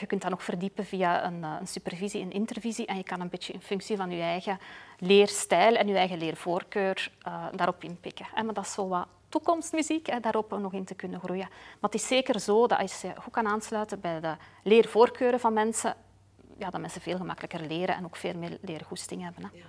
Je 0.00 0.06
kunt 0.06 0.22
dat 0.22 0.30
nog 0.30 0.42
verdiepen 0.42 0.84
via 0.84 1.24
een, 1.24 1.42
een 1.42 1.66
supervisie, 1.66 2.22
een 2.22 2.32
intervisie 2.32 2.86
en 2.86 2.96
je 2.96 3.04
kan 3.04 3.20
een 3.20 3.28
beetje 3.28 3.52
in 3.52 3.60
functie 3.60 3.96
van 3.96 4.10
je 4.10 4.22
eigen 4.22 4.58
leerstijl 4.98 5.74
en 5.74 5.88
je 5.88 5.96
eigen 5.96 6.18
leervoorkeur 6.18 7.10
daarop 7.54 7.84
inpikken. 7.84 8.26
Maar 8.34 8.54
dat 8.54 8.64
is 8.64 8.72
zo 8.72 8.88
wat 8.88 9.06
toekomstmuziek, 9.32 10.06
hè, 10.10 10.20
daarop 10.20 10.58
nog 10.58 10.72
in 10.72 10.84
te 10.84 10.94
kunnen 10.94 11.20
groeien. 11.20 11.48
Maar 11.48 11.90
het 11.90 11.94
is 11.94 12.06
zeker 12.06 12.40
zo 12.40 12.66
dat 12.66 12.78
als 12.78 13.00
je 13.00 13.12
goed 13.20 13.32
kan 13.32 13.46
aansluiten 13.46 14.00
bij 14.00 14.20
de 14.20 14.34
leervoorkeuren 14.62 15.40
van 15.40 15.52
mensen, 15.52 15.94
ja, 16.58 16.70
dat 16.70 16.80
mensen 16.80 17.00
veel 17.00 17.16
gemakkelijker 17.16 17.60
leren 17.60 17.96
en 17.96 18.04
ook 18.04 18.16
veel 18.16 18.36
meer 18.36 18.58
leergoesting 18.60 19.22
hebben. 19.22 19.42
Hè. 19.44 19.58
Ja. 19.58 19.64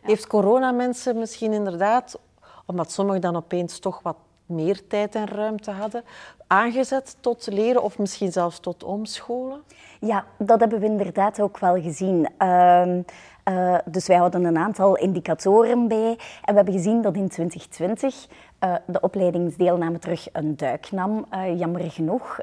Heeft 0.00 0.26
corona 0.26 0.72
mensen 0.72 1.18
misschien 1.18 1.52
inderdaad, 1.52 2.18
omdat 2.66 2.92
sommigen 2.92 3.20
dan 3.20 3.36
opeens 3.36 3.78
toch 3.78 4.00
wat 4.02 4.16
meer 4.46 4.86
tijd 4.86 5.14
en 5.14 5.26
ruimte 5.26 5.70
hadden, 5.70 6.04
aangezet 6.46 7.16
tot 7.20 7.46
leren 7.46 7.82
of 7.82 7.98
misschien 7.98 8.32
zelfs 8.32 8.60
tot 8.60 8.84
omscholen? 8.84 9.62
Ja, 10.00 10.24
dat 10.38 10.60
hebben 10.60 10.80
we 10.80 10.86
inderdaad 10.86 11.40
ook 11.40 11.58
wel 11.58 11.82
gezien. 11.82 12.28
Uh, 12.38 12.96
uh, 13.48 13.78
dus 13.84 14.06
wij 14.06 14.16
hadden 14.16 14.44
een 14.44 14.58
aantal 14.58 14.96
indicatoren 14.96 15.88
bij 15.88 16.08
en 16.08 16.18
we 16.44 16.54
hebben 16.54 16.74
gezien 16.74 17.02
dat 17.02 17.14
in 17.14 17.28
2020 17.28 18.26
uh, 18.64 18.74
de 18.86 19.00
opleidingsdeelname 19.00 19.98
terug 19.98 20.28
een 20.32 20.56
duik 20.56 20.90
nam, 20.90 21.26
uh, 21.34 21.58
jammer 21.58 21.90
genoeg. 21.90 22.40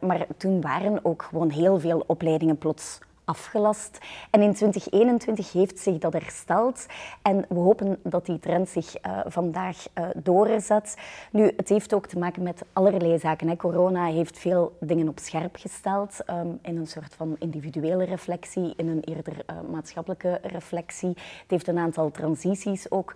maar 0.00 0.26
toen 0.36 0.60
waren 0.60 1.04
ook 1.04 1.22
gewoon 1.22 1.50
heel 1.50 1.80
veel 1.80 2.04
opleidingen 2.06 2.58
plots 2.58 2.98
afgelast. 3.30 3.98
En 4.30 4.40
in 4.40 4.54
2021 4.54 5.52
heeft 5.52 5.78
zich 5.78 5.98
dat 5.98 6.12
hersteld 6.12 6.86
en 7.22 7.44
we 7.48 7.58
hopen 7.58 7.98
dat 8.02 8.26
die 8.26 8.38
trend 8.38 8.68
zich 8.68 8.94
uh, 9.06 9.18
vandaag 9.26 9.76
uh, 9.94 10.04
doorzet. 10.16 10.96
Nu, 11.30 11.52
het 11.56 11.68
heeft 11.68 11.94
ook 11.94 12.06
te 12.06 12.18
maken 12.18 12.42
met 12.42 12.62
allerlei 12.72 13.18
zaken. 13.18 13.48
Hè. 13.48 13.56
Corona 13.56 14.04
heeft 14.04 14.38
veel 14.38 14.76
dingen 14.80 15.08
op 15.08 15.18
scherp 15.18 15.56
gesteld 15.56 16.18
um, 16.30 16.58
in 16.62 16.76
een 16.76 16.86
soort 16.86 17.14
van 17.14 17.36
individuele 17.38 18.04
reflectie, 18.04 18.72
in 18.76 18.88
een 18.88 19.00
eerder 19.00 19.32
uh, 19.32 19.56
maatschappelijke 19.70 20.38
reflectie. 20.42 21.08
Het 21.08 21.50
heeft 21.50 21.68
een 21.68 21.78
aantal 21.78 22.10
transities 22.10 22.90
ook 22.90 23.14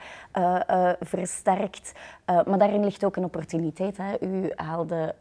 versterkt. 1.00 1.92
maar 2.24 2.58
daarin 2.58 2.84
ligt 2.84 3.04
ook 3.04 3.16
een 3.16 3.24
opportuniteit. 3.24 3.96
Hè. 3.96 4.20
U 4.20 4.52
haalde 4.54 5.14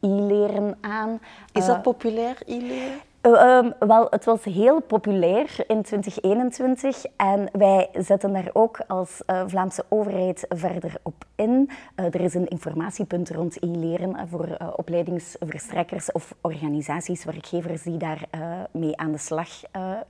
e-leren 0.00 0.78
aan. 0.80 1.20
Is 1.52 1.66
dat 1.66 1.82
populair, 1.82 2.36
e-leren? 2.46 3.00
Uh, 3.26 3.66
wel, 3.78 4.06
het 4.10 4.24
was 4.24 4.44
heel 4.44 4.80
populair 4.80 5.54
in 5.66 5.82
2021 5.82 7.04
en 7.16 7.48
wij 7.52 7.88
zetten 7.92 8.32
daar 8.32 8.50
ook 8.52 8.80
als 8.86 9.22
uh, 9.26 9.42
Vlaamse 9.46 9.84
overheid 9.88 10.46
verder 10.48 10.94
op 11.02 11.24
in. 11.34 11.70
Uh, 11.96 12.04
er 12.04 12.20
is 12.20 12.34
een 12.34 12.48
informatiepunt 12.48 13.30
rond 13.30 13.62
e-leren 13.62 14.28
voor 14.28 14.56
opleidingsverstrekkers 14.76 16.12
of 16.12 16.34
organisaties, 16.40 17.24
werkgevers 17.24 17.82
die 17.82 17.96
daar 17.96 18.28
mee 18.70 18.96
aan 18.96 19.12
de 19.12 19.18
slag 19.18 19.48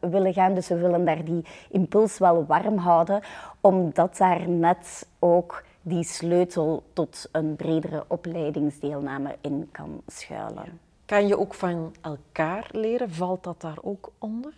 willen 0.00 0.32
gaan. 0.32 0.54
Dus 0.54 0.68
we 0.68 0.78
willen 0.78 1.04
daar 1.04 1.24
die 1.24 1.44
impuls 1.70 2.18
wel 2.18 2.46
warm 2.46 2.76
houden, 2.76 3.20
omdat 3.60 4.16
daar 4.16 4.48
net 4.48 5.08
ook 5.18 5.64
die 5.82 6.04
sleutel 6.04 6.82
tot 6.92 7.28
een 7.32 7.56
bredere 7.56 8.04
opleidingsdeelname 8.08 9.36
in 9.40 9.68
kan 9.72 10.02
schuilen. 10.06 10.81
Kan 11.06 11.26
je 11.26 11.38
ook 11.38 11.54
van 11.54 11.94
elkaar 12.00 12.68
leren? 12.70 13.10
Valt 13.10 13.44
dat 13.44 13.60
daar 13.60 13.78
ook 13.80 14.12
onder? 14.18 14.54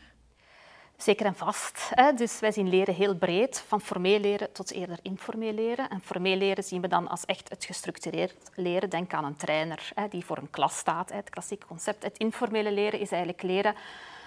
Zeker 0.96 1.26
en 1.26 1.34
vast. 1.34 1.90
Dus 2.16 2.40
wij 2.40 2.52
zien 2.52 2.68
leren 2.68 2.94
heel 2.94 3.14
breed, 3.16 3.64
van 3.66 3.80
formeel 3.80 4.20
leren 4.20 4.52
tot 4.52 4.72
eerder 4.72 4.98
informeel 5.02 5.52
leren. 5.52 5.88
En 5.90 6.00
formeel 6.00 6.36
leren 6.36 6.64
zien 6.64 6.80
we 6.80 6.88
dan 6.88 7.08
als 7.08 7.24
echt 7.24 7.48
het 7.48 7.64
gestructureerd 7.64 8.50
leren. 8.54 8.90
Denk 8.90 9.12
aan 9.12 9.24
een 9.24 9.36
trainer 9.36 9.92
die 10.10 10.24
voor 10.24 10.36
een 10.36 10.50
klas 10.50 10.78
staat, 10.78 11.12
het 11.12 11.30
klassieke 11.30 11.66
concept. 11.66 12.02
Het 12.02 12.18
informele 12.18 12.72
leren 12.72 13.00
is 13.00 13.10
eigenlijk 13.10 13.42
leren 13.42 13.74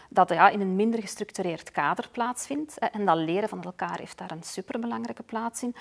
dat 0.10 0.30
ja, 0.30 0.50
in 0.50 0.62
een 0.62 0.76
minder 0.76 1.02
gestructureerd 1.02 1.72
kader 1.72 2.10
plaatsvindt. 2.12 2.78
En 2.78 3.06
dat 3.06 3.18
leren 3.18 3.50
van 3.50 3.64
elkaar 3.64 3.98
heeft 3.98 4.18
daar 4.18 4.32
een 4.32 4.44
superbelangrijke 4.44 5.24
plaats 5.24 5.64
in. 5.64 5.76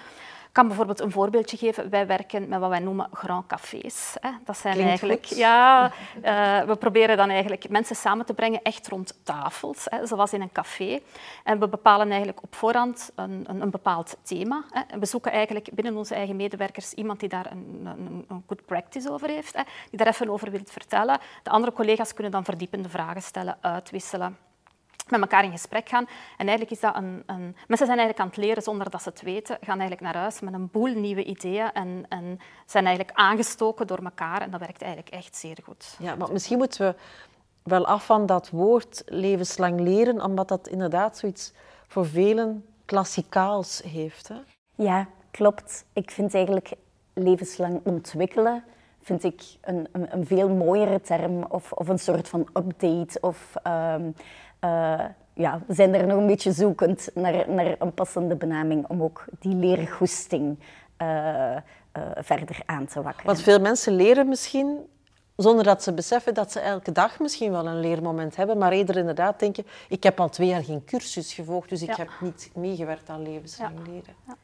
Ik 0.56 0.62
kan 0.62 0.70
bijvoorbeeld 0.70 1.00
een 1.06 1.12
voorbeeldje 1.12 1.56
geven. 1.56 1.90
Wij 1.90 2.06
werken 2.06 2.48
met 2.48 2.60
wat 2.60 2.68
wij 2.68 2.78
noemen 2.78 3.08
grand 3.12 3.46
cafés. 3.46 4.16
Dat 4.44 4.56
zijn 4.56 4.80
eigenlijk, 4.80 5.24
ja, 5.24 5.92
uh, 6.24 6.62
we 6.62 6.76
proberen 6.76 7.16
dan 7.16 7.30
eigenlijk 7.30 7.68
mensen 7.68 7.96
samen 7.96 8.26
te 8.26 8.34
brengen 8.34 8.62
echt 8.62 8.88
rond 8.88 9.18
tafels, 9.22 9.86
hè, 9.90 10.06
zoals 10.06 10.32
in 10.32 10.40
een 10.40 10.52
café. 10.52 11.00
En 11.44 11.58
we 11.58 11.68
bepalen 11.68 12.08
eigenlijk 12.08 12.42
op 12.42 12.54
voorhand 12.54 13.10
een, 13.14 13.44
een, 13.46 13.60
een 13.60 13.70
bepaald 13.70 14.16
thema. 14.22 14.64
Hè. 14.70 14.80
En 14.88 15.00
we 15.00 15.06
zoeken 15.06 15.32
eigenlijk 15.32 15.68
binnen 15.72 15.96
onze 15.96 16.14
eigen 16.14 16.36
medewerkers 16.36 16.92
iemand 16.92 17.20
die 17.20 17.28
daar 17.28 17.50
een, 17.50 17.80
een, 17.84 18.24
een 18.28 18.44
good 18.46 18.66
practice 18.66 19.10
over 19.10 19.28
heeft, 19.28 19.56
hè, 19.56 19.62
die 19.90 19.98
daar 19.98 20.08
even 20.08 20.28
over 20.28 20.50
wil 20.50 20.60
vertellen. 20.64 21.18
De 21.42 21.50
andere 21.50 21.72
collega's 21.72 22.14
kunnen 22.14 22.32
dan 22.32 22.44
verdiepende 22.44 22.88
vragen 22.88 23.22
stellen, 23.22 23.58
uitwisselen 23.60 24.45
met 25.08 25.20
elkaar 25.20 25.44
in 25.44 25.50
gesprek 25.50 25.88
gaan. 25.88 26.04
En 26.36 26.48
eigenlijk 26.48 26.70
is 26.70 26.80
dat 26.80 26.96
een, 26.96 27.22
een, 27.26 27.56
Mensen 27.66 27.86
zijn 27.86 27.98
eigenlijk 27.98 28.18
aan 28.18 28.26
het 28.26 28.36
leren 28.36 28.62
zonder 28.62 28.90
dat 28.90 29.02
ze 29.02 29.08
het 29.08 29.22
weten, 29.22 29.56
gaan 29.60 29.78
eigenlijk 29.80 30.00
naar 30.00 30.22
huis 30.22 30.40
met 30.40 30.54
een 30.54 30.68
boel 30.72 30.94
nieuwe 30.94 31.24
ideeën 31.24 31.72
en, 31.72 32.04
en 32.08 32.38
zijn 32.66 32.86
eigenlijk 32.86 33.18
aangestoken 33.18 33.86
door 33.86 33.98
elkaar. 34.04 34.40
En 34.40 34.50
dat 34.50 34.60
werkt 34.60 34.82
eigenlijk 34.82 35.14
echt 35.14 35.36
zeer 35.36 35.58
goed. 35.64 35.96
Ja, 35.98 36.14
maar 36.14 36.32
misschien 36.32 36.58
moeten 36.58 36.86
we 36.86 36.94
wel 37.62 37.86
af 37.86 38.06
van 38.06 38.26
dat 38.26 38.50
woord 38.50 39.02
levenslang 39.06 39.80
leren, 39.80 40.22
omdat 40.22 40.48
dat 40.48 40.68
inderdaad 40.68 41.18
zoiets 41.18 41.52
voor 41.86 42.06
velen 42.06 42.66
klassikaals 42.84 43.82
heeft. 43.82 44.28
Hè? 44.28 44.36
Ja, 44.74 45.08
klopt. 45.30 45.84
Ik 45.92 46.10
vind 46.10 46.34
eigenlijk 46.34 46.72
levenslang 47.12 47.80
ontwikkelen 47.84 48.64
vind 49.06 49.24
ik 49.24 49.42
een, 49.60 49.88
een, 49.92 50.06
een 50.12 50.26
veel 50.26 50.48
mooiere 50.48 51.00
term 51.00 51.44
of, 51.48 51.72
of 51.72 51.88
een 51.88 51.98
soort 51.98 52.28
van 52.28 52.48
update 52.52 53.20
of... 53.20 53.54
Um, 53.66 54.14
uh, 54.66 55.04
ja, 55.34 55.60
we 55.66 55.74
zijn 55.74 55.94
er 55.94 56.06
nog 56.06 56.18
een 56.18 56.26
beetje 56.26 56.52
zoekend 56.52 57.08
naar, 57.14 57.50
naar 57.50 57.74
een 57.78 57.94
passende 57.94 58.36
benaming 58.36 58.86
om 58.88 59.02
ook 59.02 59.24
die 59.38 59.54
leergoesting 59.54 60.58
uh, 61.02 61.06
uh, 61.06 61.56
verder 62.14 62.62
aan 62.66 62.86
te 62.86 63.02
wakkeren. 63.02 63.26
Want 63.26 63.42
veel 63.42 63.60
mensen 63.60 63.92
leren 63.92 64.28
misschien 64.28 64.78
zonder 65.36 65.64
dat 65.64 65.82
ze 65.82 65.92
beseffen 65.92 66.34
dat 66.34 66.52
ze 66.52 66.60
elke 66.60 66.92
dag 66.92 67.18
misschien 67.18 67.50
wel 67.50 67.66
een 67.66 67.80
leermoment 67.80 68.36
hebben, 68.36 68.58
maar 68.58 68.72
eerder 68.72 68.96
inderdaad 68.96 69.38
denken, 69.38 69.66
ik 69.88 70.02
heb 70.02 70.20
al 70.20 70.28
twee 70.28 70.48
jaar 70.48 70.64
geen 70.64 70.84
cursus 70.84 71.34
gevolgd, 71.34 71.68
dus 71.68 71.82
ik 71.82 71.96
heb 71.96 72.10
niet 72.20 72.50
meegewerkt 72.54 73.08
aan 73.08 73.22
levenslang 73.22 73.86
leren. 73.86 74.14
Ja. 74.26 74.36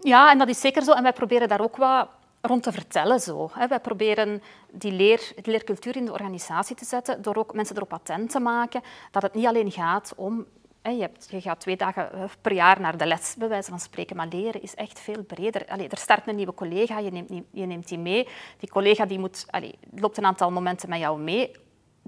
ja, 0.00 0.30
en 0.30 0.38
dat 0.38 0.48
is 0.48 0.60
zeker 0.60 0.82
zo. 0.82 0.92
En 0.92 1.02
wij 1.02 1.12
proberen 1.12 1.48
daar 1.48 1.60
ook 1.60 1.76
wat 1.76 2.08
rond 2.46 2.62
te 2.62 2.72
vertellen. 2.72 3.20
Zo. 3.20 3.50
Wij 3.68 3.80
proberen 3.80 4.42
die 4.70 4.92
leer, 4.92 5.32
de 5.42 5.50
leercultuur 5.50 5.96
in 5.96 6.04
de 6.04 6.12
organisatie 6.12 6.76
te 6.76 6.84
zetten 6.84 7.22
door 7.22 7.36
ook 7.36 7.54
mensen 7.54 7.76
erop 7.76 7.92
attent 7.92 8.30
te 8.30 8.40
maken 8.40 8.82
dat 9.10 9.22
het 9.22 9.34
niet 9.34 9.46
alleen 9.46 9.72
gaat 9.72 10.12
om... 10.16 10.46
Je, 10.82 11.00
hebt, 11.00 11.28
je 11.30 11.40
gaat 11.40 11.60
twee 11.60 11.76
dagen 11.76 12.12
eh, 12.12 12.22
per 12.40 12.52
jaar 12.52 12.80
naar 12.80 12.96
de 12.96 13.06
les, 13.06 13.34
bij 13.38 13.48
wijze 13.48 13.70
van 13.70 13.80
spreken, 13.80 14.16
maar 14.16 14.28
leren 14.30 14.62
is 14.62 14.74
echt 14.74 15.00
veel 15.00 15.22
breder. 15.22 15.66
Allee, 15.68 15.88
er 15.88 15.98
start 15.98 16.28
een 16.28 16.36
nieuwe 16.36 16.54
collega, 16.54 16.98
je 16.98 17.10
neemt, 17.10 17.30
je 17.50 17.66
neemt 17.66 17.88
die 17.88 17.98
mee. 17.98 18.28
Die 18.58 18.68
collega 18.68 19.06
die 19.06 19.18
moet, 19.18 19.44
allee, 19.50 19.78
loopt 19.94 20.16
een 20.16 20.24
aantal 20.24 20.50
momenten 20.50 20.88
met 20.88 20.98
jou 20.98 21.20
mee 21.20 21.52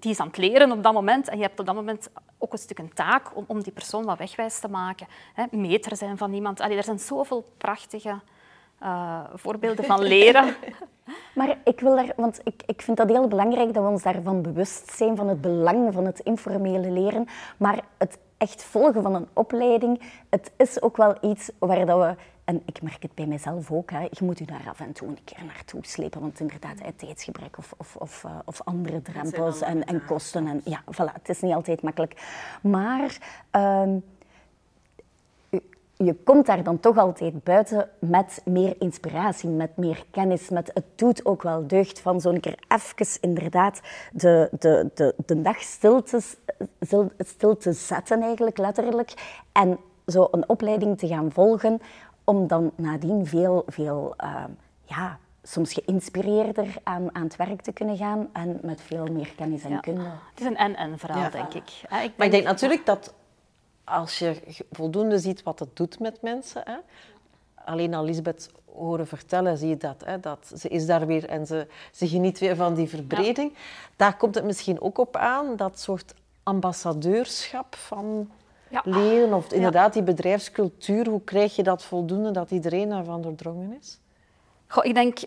die 0.00 0.10
is 0.10 0.20
aan 0.20 0.26
het 0.26 0.36
leren 0.36 0.72
op 0.72 0.82
dat 0.82 0.92
moment. 0.92 1.28
En 1.28 1.36
je 1.36 1.42
hebt 1.42 1.60
op 1.60 1.66
dat 1.66 1.74
moment 1.74 2.10
ook 2.38 2.52
een 2.52 2.58
stuk 2.58 2.78
een 2.78 2.92
taak 2.94 3.36
om, 3.36 3.44
om 3.46 3.62
die 3.62 3.72
persoon 3.72 4.04
wat 4.04 4.18
wegwijs 4.18 4.58
te 4.58 4.68
maken. 4.68 5.06
Hè, 5.34 5.44
meter 5.50 5.96
zijn 5.96 6.16
van 6.16 6.32
iemand. 6.32 6.60
Allee, 6.60 6.76
er 6.76 6.84
zijn 6.84 6.98
zoveel 6.98 7.44
prachtige 7.58 8.20
uh, 8.82 9.20
voorbeelden 9.34 9.84
van 9.84 10.02
leren. 10.02 10.54
maar 11.34 11.58
ik 11.64 11.80
wil 11.80 11.96
daar, 11.96 12.12
want 12.16 12.40
ik, 12.44 12.62
ik 12.66 12.82
vind 12.82 12.96
dat 12.96 13.08
heel 13.08 13.28
belangrijk 13.28 13.74
dat 13.74 13.82
we 13.82 13.90
ons 13.90 14.02
daarvan 14.02 14.42
bewust 14.42 14.90
zijn, 14.90 15.16
van 15.16 15.28
het 15.28 15.40
belang 15.40 15.94
van 15.94 16.04
het 16.04 16.18
informele 16.18 16.90
leren. 16.90 17.26
Maar 17.56 17.80
het 17.98 18.18
echt 18.36 18.64
volgen 18.64 19.02
van 19.02 19.14
een 19.14 19.28
opleiding, 19.32 20.00
het 20.28 20.50
is 20.56 20.82
ook 20.82 20.96
wel 20.96 21.16
iets 21.20 21.50
waar 21.58 21.86
dat 21.86 21.98
we 21.98 22.14
en 22.48 22.62
ik 22.64 22.82
merk 22.82 23.02
het 23.02 23.14
bij 23.14 23.26
mezelf 23.26 23.70
ook. 23.70 23.90
Hè. 23.90 24.00
Je 24.00 24.24
moet 24.24 24.38
je 24.38 24.46
daar 24.46 24.64
af 24.68 24.80
en 24.80 24.92
toe 24.92 25.08
een 25.08 25.18
keer 25.24 25.44
naartoe 25.44 25.80
slepen. 25.82 26.20
Want 26.20 26.40
inderdaad, 26.40 26.78
het 26.82 26.98
tijdsgebrek 26.98 27.58
of, 27.58 27.74
of, 27.76 27.96
of, 27.96 28.24
uh, 28.24 28.38
of 28.44 28.60
andere 28.64 29.02
drempels 29.02 29.60
en, 29.60 29.84
en, 29.84 30.04
kosten. 30.04 30.46
En, 30.46 30.60
ja, 30.64 30.82
voilà, 30.82 31.12
het 31.12 31.28
is 31.28 31.40
niet 31.40 31.54
altijd 31.54 31.82
makkelijk. 31.82 32.22
Maar 32.62 33.18
um, 33.52 34.04
je 35.98 36.14
komt 36.14 36.46
daar 36.46 36.62
dan 36.62 36.80
toch 36.80 36.98
altijd 36.98 37.44
buiten 37.44 37.88
met 37.98 38.42
meer 38.44 38.74
inspiratie, 38.78 39.48
met 39.48 39.76
meer 39.76 40.04
kennis, 40.10 40.48
met 40.48 40.70
het 40.74 40.84
doet 40.94 41.24
ook 41.24 41.42
wel 41.42 41.66
deugd 41.66 42.00
van 42.00 42.20
zo'n 42.20 42.40
keer 42.40 42.58
even 42.68 43.20
inderdaad 43.20 43.80
de, 44.12 44.48
de, 44.58 44.90
de, 44.94 45.14
de 45.26 45.42
dag 45.42 45.60
stil 45.60 46.02
te, 46.02 46.20
stil 47.18 47.56
te 47.56 47.72
zetten 47.72 48.22
eigenlijk, 48.22 48.58
letterlijk. 48.58 49.12
En 49.52 49.78
zo 50.06 50.28
een 50.30 50.48
opleiding 50.48 50.98
te 50.98 51.06
gaan 51.06 51.32
volgen, 51.32 51.80
om 52.24 52.46
dan 52.46 52.72
nadien 52.74 53.26
veel, 53.26 53.62
veel 53.66 54.14
uh, 54.24 54.44
ja, 54.84 55.18
soms 55.42 55.72
geïnspireerder 55.72 56.76
aan, 56.82 57.14
aan 57.14 57.22
het 57.22 57.36
werk 57.36 57.60
te 57.60 57.72
kunnen 57.72 57.96
gaan 57.96 58.28
en 58.32 58.58
met 58.62 58.80
veel 58.80 59.06
meer 59.06 59.32
kennis 59.36 59.64
en 59.64 59.80
kunde. 59.80 60.00
Het 60.30 60.40
is 60.40 60.46
een 60.46 60.56
en-en 60.56 60.98
verhaal, 60.98 61.30
denk 61.30 61.54
ik. 61.54 61.70
ik 61.82 61.88
denk, 61.90 62.16
maar 62.16 62.26
ik 62.26 62.32
denk 62.32 62.44
natuurlijk 62.44 62.86
dat 62.86 63.14
als 63.88 64.18
je 64.18 64.36
voldoende 64.72 65.18
ziet 65.18 65.42
wat 65.42 65.58
het 65.58 65.76
doet 65.76 65.98
met 65.98 66.22
mensen, 66.22 66.62
hè, 66.64 66.76
alleen 67.64 67.94
al 67.94 68.04
Lisbeth 68.04 68.50
horen 68.78 69.06
vertellen, 69.06 69.58
zie 69.58 69.68
je 69.68 69.76
dat. 69.76 70.02
Hè, 70.04 70.20
dat 70.20 70.52
ze 70.56 70.68
is 70.68 70.86
daar 70.86 71.06
weer 71.06 71.28
en 71.28 71.46
ze, 71.46 71.66
ze 71.92 72.08
geniet 72.08 72.38
weer 72.38 72.56
van 72.56 72.74
die 72.74 72.88
verbreding. 72.88 73.54
Daar 73.96 74.16
komt 74.16 74.34
het 74.34 74.44
misschien 74.44 74.80
ook 74.80 74.98
op 74.98 75.16
aan, 75.16 75.56
dat 75.56 75.80
soort 75.80 76.14
ambassadeurschap 76.42 77.74
van 77.74 78.30
ja. 78.68 78.82
leren, 78.84 79.32
of 79.32 79.52
inderdaad 79.52 79.92
die 79.92 80.02
bedrijfscultuur, 80.02 81.08
hoe 81.08 81.24
krijg 81.24 81.56
je 81.56 81.62
dat 81.62 81.82
voldoende 81.82 82.30
dat 82.30 82.50
iedereen 82.50 82.88
daarvan 82.88 83.22
doordrongen 83.22 83.76
is? 83.80 83.98
Goh, 84.66 84.84
ik 84.84 84.94
denk 84.94 85.18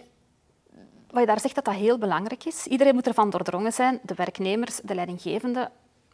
wat 1.11 1.19
je 1.19 1.25
daar 1.25 1.39
zegt, 1.39 1.55
dat 1.55 1.65
dat 1.65 1.73
heel 1.73 1.97
belangrijk 1.97 2.45
is. 2.45 2.67
Iedereen 2.67 2.93
moet 2.93 3.07
ervan 3.07 3.29
doordrongen 3.29 3.73
zijn, 3.73 3.99
de 4.03 4.13
werknemers, 4.13 4.79
de 4.83 4.95
leidinggevende, 4.95 5.69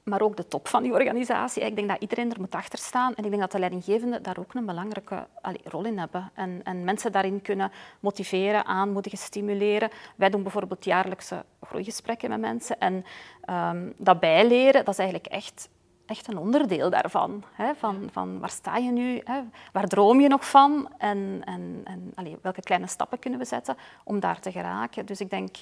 maar 0.08 0.22
ook 0.22 0.38
de 0.38 0.48
top 0.48 0.68
van 0.68 0.84
die 0.84 0.92
organisatie. 0.92 1.66
Ik 1.66 1.76
denk 1.76 1.88
dat 1.90 2.02
iedereen 2.02 2.32
er 2.32 2.40
moet 2.40 2.56
achter 2.56 2.80
staan. 2.80 3.16
En 3.16 3.24
ik 3.24 3.30
denk 3.30 3.42
dat 3.42 3.52
de 3.52 3.60
leidinggevenden 3.60 4.24
daar 4.24 4.38
ook 4.40 4.54
een 4.54 4.66
belangrijke 4.66 5.28
rol 5.64 5.86
in 5.86 5.98
hebben. 5.98 6.32
En, 6.34 6.62
en, 6.64 6.84
mensen 6.84 7.12
daarin 7.12 7.42
kunnen 7.42 7.72
motiveren, 8.00 8.66
aanmoedigen, 8.66 9.18
stimuleren. 9.18 9.90
Wij 10.16 10.30
doen 10.30 10.44
bijvoorbeeld 10.44 10.86
jaarlijkse 10.86 11.46
groeigesprekken 11.62 12.30
met 12.30 12.40
mensen. 12.40 12.80
En 12.80 13.06
um, 13.50 13.94
dat 13.98 14.20
bijleren, 14.20 14.86
dat 14.86 14.94
is 14.94 15.00
eigenlijk 15.00 15.34
echt 15.34 15.70
echt 16.08 16.28
een 16.28 16.38
onderdeel 16.38 16.90
daarvan. 16.90 17.44
Hè? 17.54 17.76
Van, 17.76 18.10
van 18.12 18.40
waar 18.40 18.50
sta 18.50 18.78
je 18.78 18.92
nu? 18.92 19.22
Hè? 19.24 19.42
Waar 19.72 19.88
droom 19.88 20.20
je 20.20 20.28
nog 20.28 20.50
van? 20.50 20.90
En, 20.98 21.42
en, 21.46 21.82
en 22.16 22.40
welke 22.42 22.62
kleine 22.62 22.88
stappen 22.88 23.20
kunnen 23.20 23.40
we 23.40 23.46
zetten 23.46 23.78
om 24.04 24.20
daar 24.20 24.40
te 24.40 24.52
geraken? 24.52 25.06
Dus 25.06 25.20
ik 25.20 25.30
denk, 25.30 25.56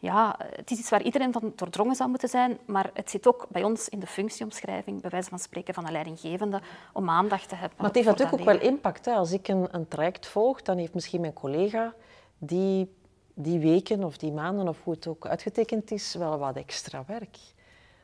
ja, 0.00 0.36
het 0.38 0.70
is 0.70 0.78
iets 0.78 0.90
waar 0.90 1.02
iedereen 1.02 1.32
van 1.32 1.52
doordrongen 1.56 1.94
zou 1.94 2.10
moeten 2.10 2.28
zijn, 2.28 2.58
maar 2.66 2.90
het 2.94 3.10
zit 3.10 3.26
ook 3.26 3.46
bij 3.48 3.62
ons 3.62 3.88
in 3.88 4.00
de 4.00 4.06
functieomschrijving, 4.06 5.00
bij 5.00 5.10
wijze 5.10 5.28
van 5.28 5.38
spreken 5.38 5.74
van 5.74 5.86
een 5.86 5.92
leidinggevende, 5.92 6.60
om 6.92 7.10
aandacht 7.10 7.48
te 7.48 7.54
hebben. 7.54 7.76
Maar 7.76 7.86
het 7.86 7.94
heeft 7.94 8.08
natuurlijk 8.08 8.38
ook 8.38 8.44
wel 8.44 8.60
impact. 8.60 9.04
Hè? 9.04 9.12
Als 9.12 9.32
ik 9.32 9.48
een, 9.48 9.68
een 9.70 9.88
traject 9.88 10.26
volg, 10.26 10.62
dan 10.62 10.78
heeft 10.78 10.94
misschien 10.94 11.20
mijn 11.20 11.32
collega 11.32 11.94
die, 12.38 12.94
die 13.34 13.58
weken 13.58 14.04
of 14.04 14.16
die 14.16 14.32
maanden, 14.32 14.68
of 14.68 14.78
hoe 14.84 14.94
het 14.94 15.06
ook 15.06 15.26
uitgetekend 15.26 15.90
is, 15.90 16.14
wel 16.14 16.38
wat 16.38 16.56
extra 16.56 17.04
werk. 17.06 17.38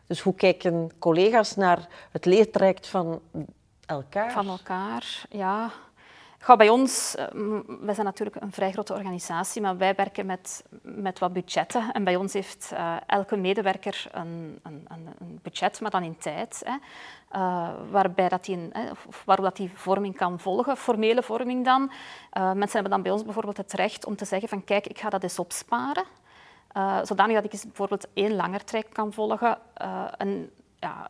Dus 0.07 0.21
hoe 0.21 0.35
kijken 0.35 0.91
collega's 0.99 1.55
naar 1.55 1.89
het 2.11 2.25
leertraject 2.25 2.87
van 2.87 3.21
elkaar? 3.87 4.33
Van 4.33 4.49
elkaar, 4.49 5.27
ja. 5.31 5.71
Ga 6.39 6.57
bij 6.57 6.69
ons, 6.69 7.15
eh, 7.15 7.27
wij 7.81 7.95
zijn 7.95 8.07
natuurlijk 8.07 8.37
een 8.41 8.53
vrij 8.53 8.73
grote 8.73 8.93
organisatie, 8.93 9.63
maar 9.63 9.77
wij 9.77 9.95
werken 9.95 10.27
met, 10.27 10.65
met 10.83 11.19
wat 11.19 11.33
budgetten. 11.33 11.93
En 11.93 12.05
bij 12.05 12.17
ons 12.17 12.33
heeft 12.33 12.71
uh, 12.73 12.97
elke 13.07 13.37
medewerker 13.37 14.07
een, 14.13 14.61
een, 14.63 14.87
een, 14.89 15.41
budget, 15.43 15.81
maar 15.81 15.91
dan 15.91 16.03
in 16.03 16.19
tijd. 16.19 16.63
Hè, 16.65 16.77
uh, 17.39 17.69
waarbij 17.91 18.29
dat 18.29 18.45
die, 18.45 18.57
uh, 18.57 18.91
waarop 19.25 19.45
dat 19.45 19.57
die 19.57 19.71
vorming 19.75 20.17
kan 20.17 20.39
volgen, 20.39 20.77
formele 20.77 21.23
vorming 21.23 21.65
dan. 21.65 21.91
mensen 22.33 22.73
hebben 22.73 22.91
dan 22.91 23.03
bij 23.03 23.13
ons 23.13 23.25
bijvoorbeeld 23.25 23.57
het 23.57 23.73
recht 23.73 24.07
om 24.07 24.17
te 24.17 24.25
zeggen 24.25 24.49
van 24.49 24.65
kijk, 24.65 24.87
ik 24.87 24.99
ga 24.99 25.09
dat 25.09 25.23
eens 25.23 25.39
opsparen. 25.39 26.05
Zodanig 27.03 27.35
dat 27.35 27.45
ik 27.45 27.53
eens 27.53 27.65
bijvoorbeeld 27.65 28.07
één 28.13 28.37
langer 28.37 28.65
traject 28.65 28.93
kan 28.93 29.13
volgen. 29.13 29.59
En, 30.17 30.51
ja, 30.79 31.09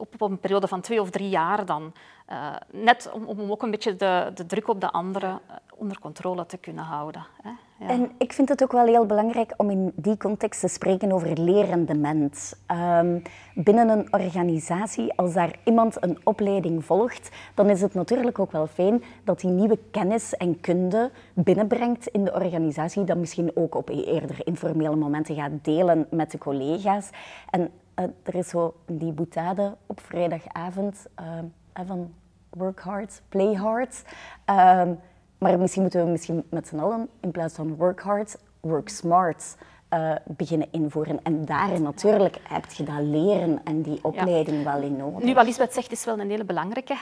op, 0.00 0.20
een 0.20 0.38
periode 0.38 0.68
van 0.68 0.80
twee 0.80 1.00
of 1.00 1.10
drie 1.10 1.28
jaar 1.28 1.64
dan. 1.64 1.92
Uh, 2.28 2.54
net 2.70 3.10
om, 3.12 3.24
om 3.24 3.50
ook 3.50 3.62
een 3.62 3.70
beetje 3.70 3.96
de, 3.96 4.30
de 4.34 4.46
druk 4.46 4.68
op 4.68 4.80
de 4.80 4.90
anderen 4.90 5.40
onder 5.76 5.98
controle 5.98 6.46
te 6.46 6.56
kunnen 6.56 6.84
houden. 6.84 7.26
Hè. 7.42 7.50
Ja. 7.80 7.88
En 7.88 8.10
ik 8.18 8.32
vind 8.32 8.48
het 8.48 8.62
ook 8.62 8.72
wel 8.72 8.86
heel 8.86 9.06
belangrijk 9.06 9.54
om 9.56 9.70
in 9.70 9.92
die 9.96 10.16
context 10.16 10.60
te 10.60 10.68
spreken 10.68 11.12
over 11.12 11.40
lerende 11.40 11.94
mens. 11.94 12.54
Um, 12.68 13.22
binnen 13.54 13.88
een 13.88 14.12
organisatie, 14.12 15.12
als 15.16 15.32
daar 15.32 15.54
iemand 15.64 16.04
een 16.04 16.18
opleiding 16.24 16.84
volgt, 16.84 17.30
dan 17.54 17.70
is 17.70 17.80
het 17.80 17.94
natuurlijk 17.94 18.38
ook 18.38 18.52
wel 18.52 18.66
fijn 18.66 19.02
dat 19.24 19.40
die 19.40 19.50
nieuwe 19.50 19.78
kennis 19.90 20.36
en 20.36 20.60
kunde 20.60 21.10
binnenbrengt 21.34 22.06
in 22.06 22.24
de 22.24 22.32
organisatie, 22.32 23.04
dat 23.04 23.16
misschien 23.16 23.50
ook 23.54 23.74
op 23.74 23.88
eerder 23.88 24.46
informele 24.46 24.96
momenten 24.96 25.34
gaat 25.34 25.64
delen 25.64 26.06
met 26.10 26.30
de 26.30 26.38
collega's. 26.38 27.10
En 27.50 27.70
uh, 28.00 28.06
er 28.22 28.34
is 28.34 28.48
zo 28.48 28.74
die 28.86 29.12
boetade 29.12 29.76
op 29.86 30.00
vrijdagavond 30.00 31.06
uh, 31.20 31.86
van 31.86 32.14
work 32.50 32.80
hard, 32.80 33.22
play 33.28 33.54
hard. 33.54 34.02
Um, 34.46 35.00
maar 35.38 35.58
misschien 35.58 35.82
moeten 35.82 36.04
we 36.04 36.10
misschien 36.10 36.44
met 36.50 36.68
z'n 36.68 36.78
allen 36.78 37.08
in 37.20 37.30
plaats 37.30 37.54
van 37.54 37.76
work 37.76 38.00
hard, 38.00 38.36
work 38.60 38.88
smart 38.88 39.56
uh, 39.94 40.12
beginnen 40.26 40.68
invoeren. 40.70 41.22
En 41.22 41.44
daarin 41.44 41.82
natuurlijk 41.82 42.38
heb 42.42 42.70
je 42.70 42.82
dat 42.82 43.00
leren 43.00 43.60
en 43.64 43.82
die 43.82 43.98
opleiding 44.02 44.64
wel 44.64 44.80
in 44.80 44.96
nodig. 44.96 45.22
Nu, 45.22 45.34
wat 45.34 45.44
Lisbeth 45.44 45.72
zegt, 45.72 45.92
is 45.92 46.04
wel 46.04 46.18
een 46.20 46.30
hele 46.30 46.44
belangrijke. 46.44 46.96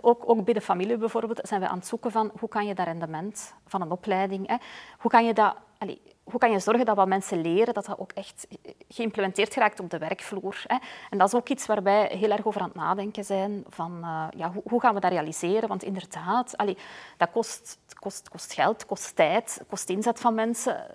Ook, 0.00 0.28
ook 0.28 0.44
bij 0.44 0.54
de 0.54 0.60
familie 0.60 0.96
bijvoorbeeld 0.96 1.40
zijn 1.42 1.60
we 1.60 1.68
aan 1.68 1.78
het 1.78 1.86
zoeken 1.86 2.10
van 2.10 2.30
hoe 2.38 2.48
kan 2.48 2.66
je 2.66 2.74
dat 2.74 2.86
rendement 2.86 3.54
van 3.66 3.82
een 3.82 3.90
opleiding, 3.90 4.48
hè? 4.48 4.56
hoe 4.98 5.10
kan 5.10 5.26
je 5.26 5.34
dat... 5.34 5.56
Allez, 5.78 5.96
hoe 6.24 6.40
kan 6.40 6.50
je 6.50 6.58
zorgen 6.58 6.84
dat 6.84 6.96
wat 6.96 7.08
mensen 7.08 7.40
leren, 7.40 7.74
dat 7.74 7.86
dat 7.86 7.98
ook 7.98 8.12
echt 8.12 8.46
geïmplementeerd 8.88 9.52
geraakt 9.52 9.80
op 9.80 9.90
de 9.90 9.98
werkvloer. 9.98 10.62
Hè? 10.66 10.76
En 11.10 11.18
dat 11.18 11.28
is 11.28 11.34
ook 11.34 11.48
iets 11.48 11.66
waar 11.66 11.82
wij 11.82 12.06
heel 12.06 12.30
erg 12.30 12.46
over 12.46 12.60
aan 12.60 12.66
het 12.66 12.76
nadenken 12.76 13.24
zijn. 13.24 13.64
Van, 13.68 13.98
uh, 14.02 14.26
ja, 14.36 14.52
hoe, 14.52 14.62
hoe, 14.68 14.80
gaan 14.80 14.94
we 14.94 15.00
dat 15.00 15.10
realiseren? 15.10 15.68
Want 15.68 15.82
inderdaad, 15.82 16.54
dat 17.16 17.30
kost, 17.32 17.78
kost, 17.98 18.28
kost 18.28 18.52
geld, 18.52 18.86
kost 18.86 19.16
tijd, 19.16 19.64
kost 19.68 19.88
inzet 19.88 20.20
van 20.20 20.34
mensen. 20.34 20.86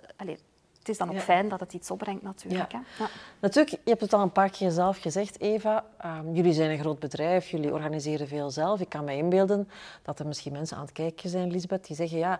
Het 0.79 0.89
is 0.89 0.97
dan 0.97 1.09
ook 1.09 1.19
fijn 1.19 1.49
dat 1.49 1.59
het 1.59 1.73
iets 1.73 1.91
opbrengt 1.91 2.21
natuurlijk. 2.21 2.71
Ja. 2.71 2.81
Hè? 2.97 3.03
Ja. 3.03 3.09
Natuurlijk, 3.39 3.75
je 3.83 3.89
hebt 3.89 4.01
het 4.01 4.13
al 4.13 4.21
een 4.21 4.31
paar 4.31 4.49
keer 4.49 4.71
zelf 4.71 4.97
gezegd, 4.97 5.39
Eva. 5.39 5.83
Um, 6.05 6.33
jullie 6.33 6.53
zijn 6.53 6.71
een 6.71 6.79
groot 6.79 6.99
bedrijf, 6.99 7.49
jullie 7.49 7.73
organiseren 7.73 8.27
veel 8.27 8.49
zelf. 8.49 8.79
Ik 8.79 8.89
kan 8.89 9.03
me 9.03 9.15
inbeelden 9.15 9.69
dat 10.01 10.19
er 10.19 10.27
misschien 10.27 10.51
mensen 10.51 10.77
aan 10.77 10.83
het 10.83 10.91
kijken 10.91 11.29
zijn, 11.29 11.51
Lisbeth, 11.51 11.87
die 11.87 11.95
zeggen, 11.95 12.17
ja, 12.17 12.39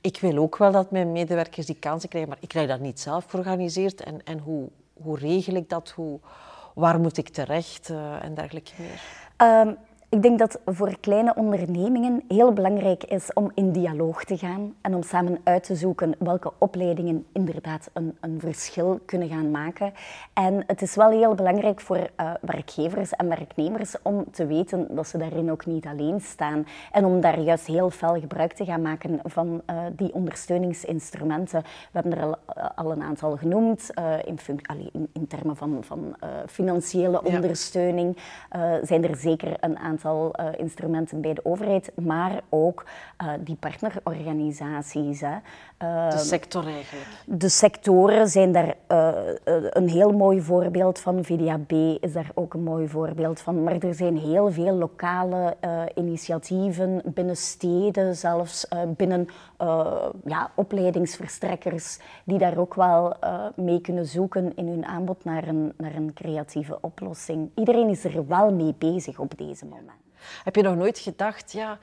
ik 0.00 0.20
wil 0.20 0.38
ook 0.38 0.56
wel 0.56 0.72
dat 0.72 0.90
mijn 0.90 1.12
medewerkers 1.12 1.66
die 1.66 1.78
kansen 1.78 2.08
krijgen, 2.08 2.30
maar 2.30 2.40
ik 2.40 2.48
krijg 2.48 2.68
dat 2.68 2.80
niet 2.80 3.00
zelf 3.00 3.24
georganiseerd. 3.24 4.00
En, 4.00 4.24
en 4.24 4.38
hoe, 4.38 4.68
hoe 4.92 5.18
regel 5.18 5.54
ik 5.54 5.68
dat? 5.68 5.90
Hoe, 5.90 6.20
waar 6.74 7.00
moet 7.00 7.16
ik 7.16 7.28
terecht 7.28 7.88
uh, 7.88 8.24
en 8.24 8.34
dergelijke 8.34 8.72
meer? 8.76 9.00
Um, 9.48 9.76
ik 10.14 10.22
denk 10.22 10.38
dat 10.38 10.60
voor 10.64 10.96
kleine 11.00 11.34
ondernemingen 11.34 12.22
heel 12.28 12.52
belangrijk 12.52 13.04
is 13.04 13.32
om 13.32 13.50
in 13.54 13.72
dialoog 13.72 14.24
te 14.24 14.36
gaan 14.36 14.74
en 14.80 14.94
om 14.94 15.02
samen 15.02 15.40
uit 15.44 15.64
te 15.64 15.74
zoeken 15.74 16.14
welke 16.18 16.52
opleidingen 16.58 17.26
inderdaad 17.32 17.90
een, 17.92 18.16
een 18.20 18.40
verschil 18.40 19.00
kunnen 19.06 19.28
gaan 19.28 19.50
maken. 19.50 19.92
En 20.32 20.64
het 20.66 20.82
is 20.82 20.94
wel 20.94 21.10
heel 21.10 21.34
belangrijk 21.34 21.80
voor 21.80 21.96
uh, 21.96 22.30
werkgevers 22.40 23.10
en 23.10 23.28
werknemers 23.28 23.94
om 24.02 24.24
te 24.30 24.46
weten 24.46 24.94
dat 24.94 25.08
ze 25.08 25.18
daarin 25.18 25.50
ook 25.50 25.66
niet 25.66 25.86
alleen 25.86 26.20
staan 26.20 26.66
en 26.92 27.04
om 27.04 27.20
daar 27.20 27.40
juist 27.40 27.66
heel 27.66 27.90
fel 27.90 28.20
gebruik 28.20 28.52
te 28.52 28.64
gaan 28.64 28.82
maken 28.82 29.20
van 29.24 29.62
uh, 29.70 29.76
die 29.96 30.14
ondersteuningsinstrumenten. 30.14 31.62
We 31.62 32.00
hebben 32.00 32.18
er 32.18 32.24
al, 32.24 32.36
al 32.74 32.92
een 32.92 33.02
aantal 33.02 33.36
genoemd 33.36 33.90
in, 34.24 34.38
in, 34.92 35.08
in, 35.12 35.26
termen 35.26 35.56
van, 35.56 35.84
van 35.84 36.16
financiële 36.46 37.20
ja. 37.24 37.36
ondersteuning. 37.36 38.16
zijn 38.82 39.04
er 39.04 39.16
zeker 39.16 39.56
een 39.60 39.78
aantal 39.78 40.03
aantal 40.04 40.34
uh, 40.40 40.46
instrumenten 40.56 41.20
bij 41.20 41.34
de 41.34 41.44
overheid, 41.44 41.92
maar 41.94 42.40
ook 42.48 42.84
uh, 43.22 43.32
die 43.40 43.56
partnerorganisaties. 43.56 45.20
Hè. 45.20 45.36
Uh, 45.82 46.10
de 46.10 46.18
sector 46.18 46.66
eigenlijk. 46.66 47.08
De 47.26 47.48
sectoren 47.48 48.28
zijn 48.28 48.52
daar 48.52 48.74
een 49.70 49.88
heel 49.88 50.12
mooi 50.12 50.40
voorbeeld 50.40 50.98
van. 50.98 51.24
VDAB 51.24 51.72
is 52.00 52.12
daar 52.12 52.30
ook 52.34 52.54
een 52.54 52.62
mooi 52.62 52.88
voorbeeld 52.88 53.40
van. 53.40 53.62
Maar 53.62 53.78
er 53.78 53.94
zijn 53.94 54.18
heel 54.18 54.52
veel 54.52 54.74
lokale 54.74 55.56
initiatieven 55.94 57.02
binnen 57.04 57.36
steden, 57.36 58.16
zelfs 58.16 58.68
binnen 58.96 59.28
ja, 60.24 60.50
opleidingsverstrekkers, 60.54 61.98
die 62.24 62.38
daar 62.38 62.58
ook 62.58 62.74
wel 62.74 63.16
mee 63.56 63.80
kunnen 63.80 64.06
zoeken 64.06 64.56
in 64.56 64.68
hun 64.68 64.86
aanbod 64.86 65.24
naar 65.24 65.48
een, 65.48 65.72
naar 65.76 65.94
een 65.94 66.12
creatieve 66.14 66.78
oplossing. 66.80 67.50
Iedereen 67.54 67.88
is 67.88 68.04
er 68.04 68.26
wel 68.26 68.52
mee 68.52 68.74
bezig 68.78 69.18
op 69.18 69.38
deze 69.38 69.64
moment. 69.64 69.93
Heb 70.44 70.56
je 70.56 70.62
nog 70.62 70.76
nooit 70.76 70.98
gedacht, 70.98 71.52
ja, 71.52 71.78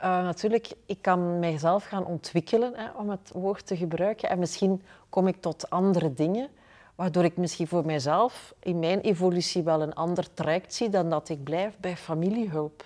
uh, 0.00 0.04
natuurlijk, 0.04 0.72
ik 0.86 1.02
kan 1.02 1.38
mijzelf 1.38 1.84
gaan 1.84 2.04
ontwikkelen, 2.04 2.72
hè, 2.74 2.90
om 2.90 3.10
het 3.10 3.30
woord 3.34 3.66
te 3.66 3.76
gebruiken, 3.76 4.28
en 4.28 4.38
misschien 4.38 4.82
kom 5.08 5.26
ik 5.26 5.40
tot 5.40 5.70
andere 5.70 6.14
dingen, 6.14 6.48
waardoor 6.94 7.24
ik 7.24 7.36
misschien 7.36 7.68
voor 7.68 7.86
mijzelf 7.86 8.54
in 8.60 8.78
mijn 8.78 9.00
evolutie 9.00 9.62
wel 9.62 9.82
een 9.82 9.94
ander 9.94 10.34
traject 10.34 10.74
zie 10.74 10.88
dan 10.88 11.10
dat 11.10 11.28
ik 11.28 11.44
blijf 11.44 11.76
bij 11.78 11.96
familiehulp. 11.96 12.84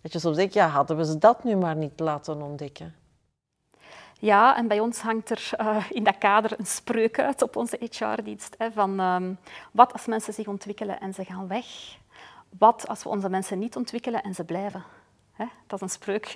Dat 0.00 0.12
je 0.12 0.18
soms 0.18 0.36
denkt, 0.36 0.54
ja, 0.54 0.68
hadden 0.68 0.96
we 0.96 1.04
ze 1.04 1.18
dat 1.18 1.44
nu 1.44 1.56
maar 1.56 1.76
niet 1.76 2.00
laten 2.00 2.42
ontdekken? 2.42 2.94
Ja, 4.18 4.56
en 4.56 4.68
bij 4.68 4.80
ons 4.80 5.00
hangt 5.00 5.30
er 5.30 5.50
uh, 5.60 5.84
in 5.90 6.04
dat 6.04 6.18
kader 6.18 6.58
een 6.58 6.66
spreuk 6.66 7.20
uit 7.20 7.42
op 7.42 7.56
onze 7.56 7.78
HR-dienst. 7.90 8.56
Van 8.72 9.00
um, 9.00 9.38
wat 9.72 9.92
als 9.92 10.06
mensen 10.06 10.32
zich 10.32 10.46
ontwikkelen 10.46 11.00
en 11.00 11.14
ze 11.14 11.24
gaan 11.24 11.48
weg? 11.48 11.66
Wat 12.58 12.88
als 12.88 13.02
we 13.02 13.08
onze 13.08 13.28
mensen 13.28 13.58
niet 13.58 13.76
ontwikkelen 13.76 14.22
en 14.22 14.34
ze 14.34 14.44
blijven? 14.44 14.84
Hè? 15.32 15.44
Dat 15.66 15.78
is 15.78 15.80
een 15.80 16.00
spreuk. 16.00 16.26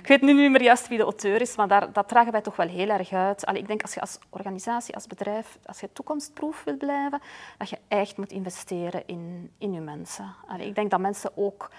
Ik 0.00 0.06
weet 0.06 0.20
nu 0.20 0.32
niet 0.32 0.50
meer 0.50 0.62
juist 0.62 0.88
wie 0.88 0.98
de 0.98 1.04
auteur 1.04 1.40
is, 1.40 1.56
maar 1.56 1.92
dat 1.92 2.08
dragen 2.08 2.32
wij 2.32 2.40
toch 2.40 2.56
wel 2.56 2.68
heel 2.68 2.88
erg 2.88 3.12
uit. 3.12 3.46
Allee, 3.46 3.60
ik 3.60 3.66
denk 3.66 3.82
als 3.82 3.94
je 3.94 4.00
als 4.00 4.18
organisatie, 4.30 4.94
als 4.94 5.06
bedrijf, 5.06 5.58
als 5.66 5.80
je 5.80 5.92
toekomstproef 5.92 6.64
wil 6.64 6.76
blijven, 6.76 7.20
dat 7.58 7.70
je 7.70 7.78
echt 7.88 8.16
moet 8.16 8.32
investeren 8.32 9.06
in, 9.06 9.50
in 9.58 9.72
je 9.72 9.80
mensen. 9.80 10.34
Ik 10.58 10.74
denk 10.74 10.90
dat 10.90 11.00
mensen 11.00 11.36
ook 11.36 11.70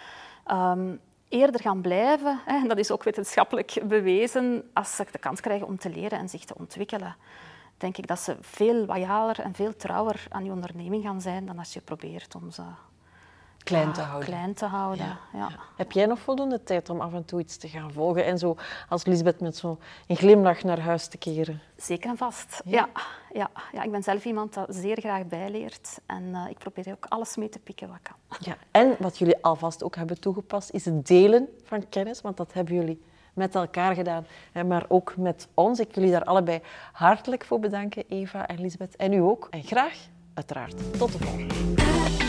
um, 0.51 0.99
eerder 1.29 1.61
gaan 1.61 1.81
blijven, 1.81 2.39
hè, 2.45 2.55
en 2.55 2.67
dat 2.67 2.77
is 2.77 2.91
ook 2.91 3.03
wetenschappelijk 3.03 3.81
bewezen, 3.87 4.69
als 4.73 4.95
ze 4.95 5.05
de 5.11 5.17
kans 5.17 5.41
krijgen 5.41 5.67
om 5.67 5.77
te 5.77 5.89
leren 5.89 6.19
en 6.19 6.29
zich 6.29 6.45
te 6.45 6.55
ontwikkelen. 6.57 7.15
Denk 7.77 7.97
ik 7.97 8.07
dat 8.07 8.19
ze 8.19 8.37
veel 8.41 8.85
loyaler 8.85 9.39
en 9.39 9.53
veel 9.53 9.75
trouwer 9.75 10.25
aan 10.29 10.45
je 10.45 10.51
onderneming 10.51 11.03
gaan 11.03 11.21
zijn 11.21 11.45
dan 11.45 11.59
als 11.59 11.73
je 11.73 11.81
probeert 11.81 12.35
om 12.35 12.51
ze 12.51 12.63
klein 13.65 13.93
te 13.93 14.01
houden. 14.01 14.29
Klein 14.29 14.53
te 14.53 14.65
houden, 14.65 15.17
ja. 15.33 15.49
Heb 15.75 15.91
jij 15.91 16.05
nog 16.05 16.19
voldoende 16.19 16.63
tijd 16.63 16.89
om 16.89 17.01
af 17.01 17.13
en 17.13 17.25
toe 17.25 17.39
iets 17.39 17.57
te 17.57 17.67
gaan 17.67 17.91
volgen 17.91 18.25
en 18.25 18.37
zo 18.37 18.55
als 18.89 19.05
Lisbeth 19.05 19.39
met 19.39 19.57
zo'n 19.57 19.79
glimlach 20.07 20.63
naar 20.63 20.79
huis 20.79 21.07
te 21.07 21.17
keren? 21.17 21.61
Zeker 21.77 22.09
en 22.09 22.17
vast, 22.17 22.61
ja. 22.65 22.89
Ja, 23.31 23.49
ja. 23.71 23.83
ik 23.83 23.91
ben 23.91 24.03
zelf 24.03 24.25
iemand 24.25 24.53
dat 24.53 24.67
zeer 24.69 24.99
graag 24.99 25.25
bijleert 25.25 25.99
en 26.05 26.23
uh, 26.23 26.49
ik 26.49 26.57
probeer 26.57 26.91
ook 26.91 27.05
alles 27.05 27.35
mee 27.35 27.49
te 27.49 27.59
pikken 27.59 27.87
wat 27.87 27.99
kan. 28.01 28.15
Ja. 28.39 28.57
En 28.71 28.95
wat 28.99 29.17
jullie 29.17 29.43
alvast 29.43 29.83
ook 29.83 29.95
hebben 29.95 30.19
toegepast 30.19 30.69
is 30.69 30.85
het 30.85 31.07
delen 31.07 31.47
van 31.63 31.89
kennis, 31.89 32.21
want 32.21 32.37
dat 32.37 32.53
hebben 32.53 32.75
jullie 32.75 33.01
met 33.33 33.55
elkaar 33.55 33.95
gedaan, 33.95 34.25
maar 34.67 34.85
ook 34.87 35.17
met 35.17 35.47
ons. 35.53 35.79
Ik 35.79 35.85
wil 35.85 36.03
jullie 36.03 36.19
daar 36.19 36.27
allebei 36.27 36.61
hartelijk 36.91 37.45
voor 37.45 37.59
bedanken, 37.59 38.03
Eva 38.07 38.47
en 38.47 38.61
Lisbeth. 38.61 38.95
En 38.95 39.13
u 39.13 39.19
ook. 39.19 39.47
En 39.49 39.63
graag, 39.63 39.97
uiteraard, 40.33 40.97
tot 40.97 41.11
de 41.11 41.17
volgende. 41.17 42.24